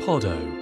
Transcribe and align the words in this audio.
Podot. 0.00 0.54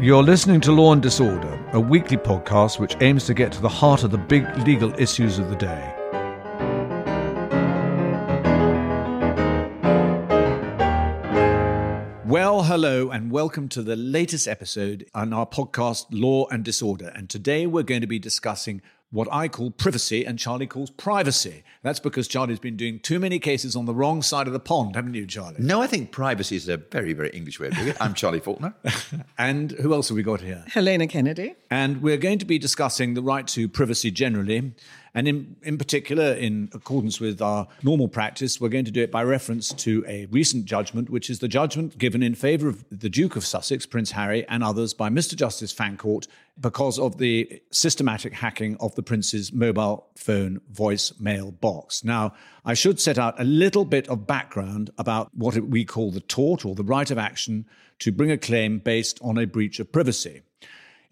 You're 0.00 0.22
listening 0.22 0.60
to 0.62 0.72
Law 0.72 0.92
and 0.92 1.00
Disorder, 1.00 1.58
a 1.72 1.80
weekly 1.80 2.18
podcast 2.18 2.78
which 2.78 2.94
aims 3.00 3.24
to 3.26 3.34
get 3.34 3.52
to 3.52 3.62
the 3.62 3.68
heart 3.68 4.04
of 4.04 4.10
the 4.10 4.18
big 4.18 4.44
legal 4.66 4.92
issues 5.00 5.38
of 5.38 5.48
the 5.48 5.56
day. 5.56 5.94
Well, 12.26 12.64
hello, 12.64 13.10
and 13.10 13.30
welcome 13.30 13.68
to 13.68 13.82
the 13.82 13.94
latest 13.94 14.48
episode 14.48 15.06
on 15.14 15.32
our 15.32 15.46
podcast, 15.46 16.06
Law 16.10 16.48
and 16.48 16.64
Disorder. 16.64 17.12
And 17.14 17.30
today 17.30 17.64
we're 17.66 17.84
going 17.84 18.00
to 18.00 18.08
be 18.08 18.18
discussing 18.18 18.82
what 19.14 19.28
I 19.30 19.46
call 19.46 19.70
privacy 19.70 20.24
and 20.24 20.40
Charlie 20.40 20.66
calls 20.66 20.90
privacy. 20.90 21.62
That's 21.82 22.00
because 22.00 22.26
Charlie's 22.26 22.58
been 22.58 22.76
doing 22.76 22.98
too 22.98 23.20
many 23.20 23.38
cases 23.38 23.76
on 23.76 23.86
the 23.86 23.94
wrong 23.94 24.22
side 24.22 24.48
of 24.48 24.52
the 24.52 24.58
pond, 24.58 24.96
haven't 24.96 25.14
you, 25.14 25.24
Charlie? 25.24 25.60
No, 25.60 25.80
I 25.80 25.86
think 25.86 26.10
privacy 26.10 26.56
is 26.56 26.68
a 26.68 26.78
very, 26.78 27.12
very 27.12 27.30
English 27.30 27.60
way 27.60 27.68
of 27.68 27.74
doing 27.76 27.88
it. 27.88 27.96
I'm 28.00 28.12
Charlie 28.14 28.40
Falconer. 28.40 28.74
and 29.38 29.70
who 29.70 29.94
else 29.94 30.08
have 30.08 30.16
we 30.16 30.24
got 30.24 30.40
here? 30.40 30.64
Helena 30.66 31.06
Kennedy. 31.06 31.54
And 31.70 32.02
we're 32.02 32.16
going 32.16 32.40
to 32.40 32.44
be 32.44 32.58
discussing 32.58 33.14
the 33.14 33.22
right 33.22 33.46
to 33.48 33.68
privacy 33.68 34.10
generally. 34.10 34.72
And 35.14 35.28
in, 35.28 35.56
in 35.62 35.78
particular, 35.78 36.32
in 36.32 36.68
accordance 36.72 37.20
with 37.20 37.40
our 37.40 37.68
normal 37.84 38.08
practice, 38.08 38.60
we're 38.60 38.68
going 38.68 38.84
to 38.84 38.90
do 38.90 39.02
it 39.02 39.12
by 39.12 39.22
reference 39.22 39.72
to 39.74 40.04
a 40.08 40.26
recent 40.26 40.64
judgment, 40.64 41.08
which 41.08 41.30
is 41.30 41.38
the 41.38 41.46
judgment 41.46 41.98
given 41.98 42.20
in 42.22 42.34
favour 42.34 42.68
of 42.68 42.84
the 42.90 43.08
Duke 43.08 43.36
of 43.36 43.46
Sussex, 43.46 43.86
Prince 43.86 44.10
Harry, 44.10 44.44
and 44.48 44.64
others 44.64 44.92
by 44.92 45.08
Mr. 45.10 45.36
Justice 45.36 45.70
Fancourt 45.70 46.26
because 46.60 46.98
of 46.98 47.18
the 47.18 47.62
systematic 47.70 48.32
hacking 48.32 48.76
of 48.80 48.94
the 48.96 49.02
Prince's 49.02 49.52
mobile 49.52 50.08
phone 50.16 50.60
voice 50.70 51.12
mail 51.20 51.52
box. 51.52 52.02
Now, 52.02 52.34
I 52.64 52.74
should 52.74 53.00
set 53.00 53.18
out 53.18 53.40
a 53.40 53.44
little 53.44 53.84
bit 53.84 54.08
of 54.08 54.26
background 54.26 54.90
about 54.98 55.30
what 55.34 55.54
we 55.56 55.84
call 55.84 56.10
the 56.10 56.20
tort 56.20 56.64
or 56.64 56.74
the 56.74 56.82
right 56.82 57.10
of 57.10 57.18
action 57.18 57.66
to 58.00 58.10
bring 58.10 58.32
a 58.32 58.38
claim 58.38 58.80
based 58.80 59.20
on 59.22 59.38
a 59.38 59.46
breach 59.46 59.78
of 59.78 59.92
privacy. 59.92 60.42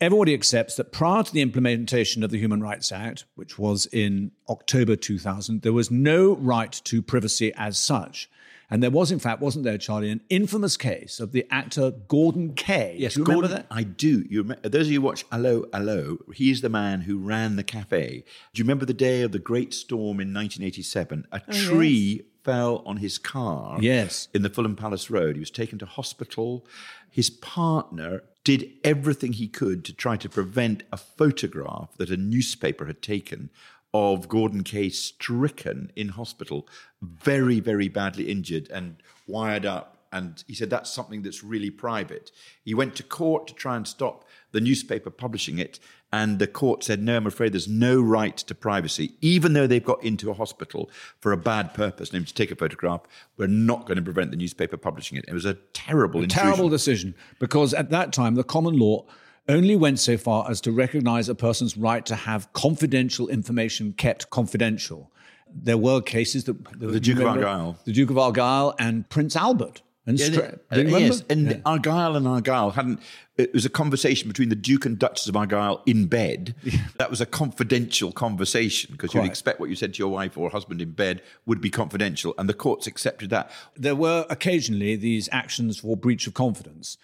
Everybody 0.02 0.34
accepts 0.34 0.74
that 0.74 0.90
prior 0.90 1.22
to 1.22 1.32
the 1.32 1.42
implementation 1.42 2.24
of 2.24 2.32
the 2.32 2.38
Human 2.38 2.60
Rights 2.60 2.90
Act, 2.90 3.24
which 3.36 3.56
was 3.56 3.86
in 3.92 4.32
October 4.48 4.96
2000, 4.96 5.62
there 5.62 5.72
was 5.72 5.92
no 5.92 6.34
right 6.34 6.72
to 6.72 7.02
privacy 7.02 7.52
as 7.54 7.78
such. 7.78 8.28
And 8.68 8.82
there 8.82 8.90
was, 8.90 9.12
in 9.12 9.20
fact, 9.20 9.40
wasn't 9.40 9.64
there, 9.64 9.78
Charlie, 9.78 10.10
an 10.10 10.22
infamous 10.28 10.76
case 10.76 11.20
of 11.20 11.30
the 11.30 11.46
actor 11.52 11.92
Gorden 11.92 12.56
Kaye? 12.56 12.96
Yes, 12.98 13.14
do 13.14 13.20
you 13.20 13.26
Gorden, 13.26 13.28
remember 13.28 13.48
that? 13.54 13.66
I 13.70 13.84
do. 13.84 14.24
You 14.28 14.42
remember, 14.42 14.68
those 14.68 14.86
of 14.88 14.92
you 14.92 15.00
who 15.00 15.06
watch 15.06 15.24
Allo 15.30 15.66
Allo, 15.72 16.18
he's 16.34 16.62
the 16.62 16.68
man 16.68 17.02
who 17.02 17.18
ran 17.18 17.54
the 17.54 17.62
cafe. 17.62 18.24
Do 18.52 18.58
you 18.58 18.64
remember 18.64 18.86
the 18.86 18.94
day 18.94 19.22
of 19.22 19.30
the 19.30 19.38
great 19.38 19.72
storm 19.72 20.18
in 20.18 20.34
1987? 20.34 21.28
A 21.30 21.40
oh, 21.46 21.52
tree 21.52 22.22
fell 22.42 22.82
on 22.84 22.96
his 22.96 23.18
car. 23.18 23.78
Yes. 23.80 24.26
In 24.34 24.42
the 24.42 24.50
Fulham 24.50 24.74
Palace 24.74 25.10
Road. 25.10 25.36
He 25.36 25.40
was 25.40 25.52
taken 25.52 25.78
to 25.78 25.86
hospital. 25.86 26.66
His 27.08 27.30
partner 27.30 28.24
did 28.44 28.70
everything 28.82 29.34
he 29.34 29.48
could 29.48 29.84
to 29.84 29.92
try 29.92 30.16
to 30.16 30.28
prevent 30.28 30.82
a 30.92 30.96
photograph 30.96 31.96
that 31.96 32.10
a 32.10 32.16
newspaper 32.16 32.86
had 32.86 33.02
taken 33.02 33.50
of 33.94 34.28
Gorden 34.28 34.64
Kaye 34.64 34.88
stricken 34.88 35.92
in 35.94 36.10
hospital, 36.10 36.66
very, 37.02 37.60
very 37.60 37.88
badly 37.88 38.30
injured 38.30 38.70
and 38.70 38.96
wired 39.26 39.66
up. 39.66 39.91
And 40.12 40.44
he 40.46 40.54
said 40.54 40.68
that's 40.70 40.90
something 40.90 41.22
that's 41.22 41.42
really 41.42 41.70
private. 41.70 42.30
He 42.62 42.74
went 42.74 42.94
to 42.96 43.02
court 43.02 43.46
to 43.48 43.54
try 43.54 43.76
and 43.76 43.88
stop 43.88 44.24
the 44.52 44.60
newspaper 44.60 45.08
publishing 45.10 45.58
it. 45.58 45.80
And 46.12 46.38
the 46.38 46.46
court 46.46 46.84
said, 46.84 47.02
no, 47.02 47.16
I'm 47.16 47.26
afraid 47.26 47.52
there's 47.54 47.66
no 47.66 47.98
right 47.98 48.36
to 48.36 48.54
privacy, 48.54 49.14
even 49.22 49.54
though 49.54 49.66
they've 49.66 49.82
got 49.82 50.04
into 50.04 50.30
a 50.30 50.34
hospital 50.34 50.90
for 51.18 51.32
a 51.32 51.38
bad 51.38 51.72
purpose, 51.72 52.12
namely 52.12 52.26
to 52.26 52.34
take 52.34 52.50
a 52.50 52.54
photograph. 52.56 53.00
We're 53.38 53.46
not 53.48 53.86
going 53.86 53.96
to 53.96 54.02
prevent 54.02 54.30
the 54.30 54.36
newspaper 54.36 54.76
publishing 54.76 55.16
it. 55.16 55.24
It 55.26 55.32
was 55.32 55.46
a 55.46 55.54
terrible, 55.72 56.20
A 56.20 56.24
intrusion. 56.24 56.44
terrible 56.50 56.68
decision 56.68 57.14
because 57.38 57.72
at 57.72 57.88
that 57.88 58.12
time 58.12 58.34
the 58.34 58.44
common 58.44 58.78
law 58.78 59.06
only 59.48 59.74
went 59.74 59.98
so 59.98 60.18
far 60.18 60.48
as 60.50 60.60
to 60.60 60.70
recognize 60.70 61.30
a 61.30 61.34
person's 61.34 61.76
right 61.78 62.04
to 62.04 62.14
have 62.14 62.52
confidential 62.52 63.28
information 63.28 63.94
kept 63.94 64.28
confidential. 64.28 65.10
There 65.54 65.78
were 65.78 66.00
cases 66.02 66.44
that 66.44 66.78
The 66.78 67.00
Duke 67.00 67.20
of 67.20 67.26
Argyll. 67.26 67.78
the 67.84 67.92
Duke 67.92 68.10
of 68.10 68.18
Argyll, 68.18 68.74
and 68.78 69.08
Prince 69.08 69.34
Albert. 69.34 69.80
And 70.04 70.18
Yeah, 70.18 70.26
Stra- 70.26 70.58
uh, 70.70 70.74
do 70.74 70.80
you 70.80 70.86
remember? 70.86 71.14
yes, 71.14 71.24
and 71.30 71.62
Argyll 71.64 72.16
and 72.16 72.26
Argyll 72.26 72.70
hadn't. 72.72 73.00
It 73.36 73.54
was 73.54 73.64
a 73.64 73.70
conversation 73.70 74.26
between 74.28 74.48
the 74.48 74.56
Duke 74.56 74.84
and 74.84 74.98
Duchess 74.98 75.28
of 75.28 75.36
Argyll 75.36 75.80
in 75.86 76.06
bed. 76.06 76.54
That 76.98 77.08
was 77.10 77.20
a 77.20 77.26
confidential 77.26 78.10
conversation 78.12 78.90
because 78.92 79.14
you'd 79.14 79.24
expect 79.24 79.60
what 79.60 79.68
you 79.70 79.76
said 79.76 79.94
to 79.94 79.98
your 79.98 80.08
wife 80.10 80.36
or 80.36 80.50
husband 80.50 80.80
in 80.82 80.90
bed 80.90 81.22
would 81.46 81.60
be 81.60 81.70
confidential, 81.70 82.34
and 82.36 82.48
the 82.48 82.54
courts 82.54 82.86
accepted 82.88 83.30
that. 83.30 83.50
there 83.76 83.94
were 83.96 84.26
occasionally 84.28 84.96
these 84.96 85.28
actions 85.32 85.78
for 85.78 85.96
breach 85.96 86.26
of 86.26 86.34
confidence. 86.34 86.98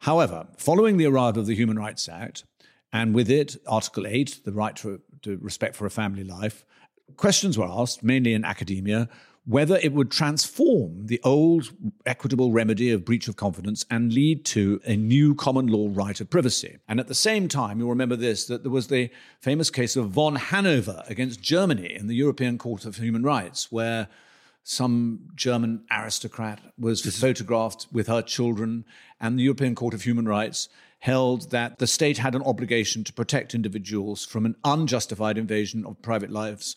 However, 0.00 0.46
following 0.56 0.96
the 0.96 1.06
arrival 1.06 1.40
of 1.42 1.46
the 1.46 1.54
Human 1.54 1.78
Rights 1.78 2.08
Act, 2.08 2.44
and 2.92 3.14
with 3.14 3.30
it, 3.30 3.56
Article 3.66 4.06
8, 4.06 4.40
the 4.44 4.52
right 4.52 4.74
to, 4.76 5.00
to 5.22 5.36
respect 5.38 5.76
for 5.76 5.86
a 5.86 5.90
family 5.90 6.24
life, 6.24 6.64
questions 7.16 7.56
were 7.58 7.68
asked, 7.68 8.02
mainly 8.02 8.32
in 8.34 8.44
academia, 8.44 9.08
whether 9.46 9.76
it 9.76 9.92
would 9.92 10.10
transform 10.10 11.06
the 11.06 11.20
old 11.24 11.72
equitable 12.04 12.52
remedy 12.52 12.90
of 12.90 13.04
breach 13.04 13.26
of 13.26 13.36
confidence 13.36 13.84
and 13.90 14.12
lead 14.12 14.44
to 14.44 14.80
a 14.84 14.96
new 14.96 15.34
common 15.34 15.66
law 15.66 15.88
right 15.90 16.20
of 16.20 16.28
privacy. 16.28 16.78
And 16.86 17.00
at 17.00 17.08
the 17.08 17.14
same 17.14 17.48
time, 17.48 17.78
you'll 17.78 17.88
remember 17.88 18.16
this 18.16 18.46
that 18.46 18.62
there 18.62 18.70
was 18.70 18.88
the 18.88 19.10
famous 19.40 19.70
case 19.70 19.96
of 19.96 20.10
von 20.10 20.36
Hannover 20.36 21.02
against 21.08 21.40
Germany 21.40 21.94
in 21.94 22.06
the 22.06 22.14
European 22.14 22.58
Court 22.58 22.84
of 22.84 22.96
Human 22.96 23.22
Rights, 23.22 23.72
where 23.72 24.08
some 24.62 25.30
German 25.34 25.84
aristocrat 25.90 26.60
was 26.78 27.00
photographed 27.18 27.86
with 27.90 28.08
her 28.08 28.22
children, 28.22 28.84
and 29.20 29.38
the 29.38 29.42
European 29.42 29.74
Court 29.74 29.94
of 29.94 30.02
Human 30.02 30.28
Rights 30.28 30.68
held 31.00 31.50
that 31.50 31.78
the 31.78 31.86
state 31.86 32.18
had 32.18 32.34
an 32.34 32.42
obligation 32.42 33.02
to 33.04 33.12
protect 33.12 33.54
individuals 33.54 34.26
from 34.26 34.44
an 34.44 34.54
unjustified 34.64 35.38
invasion 35.38 35.84
of 35.86 36.00
private 36.02 36.30
lives. 36.30 36.76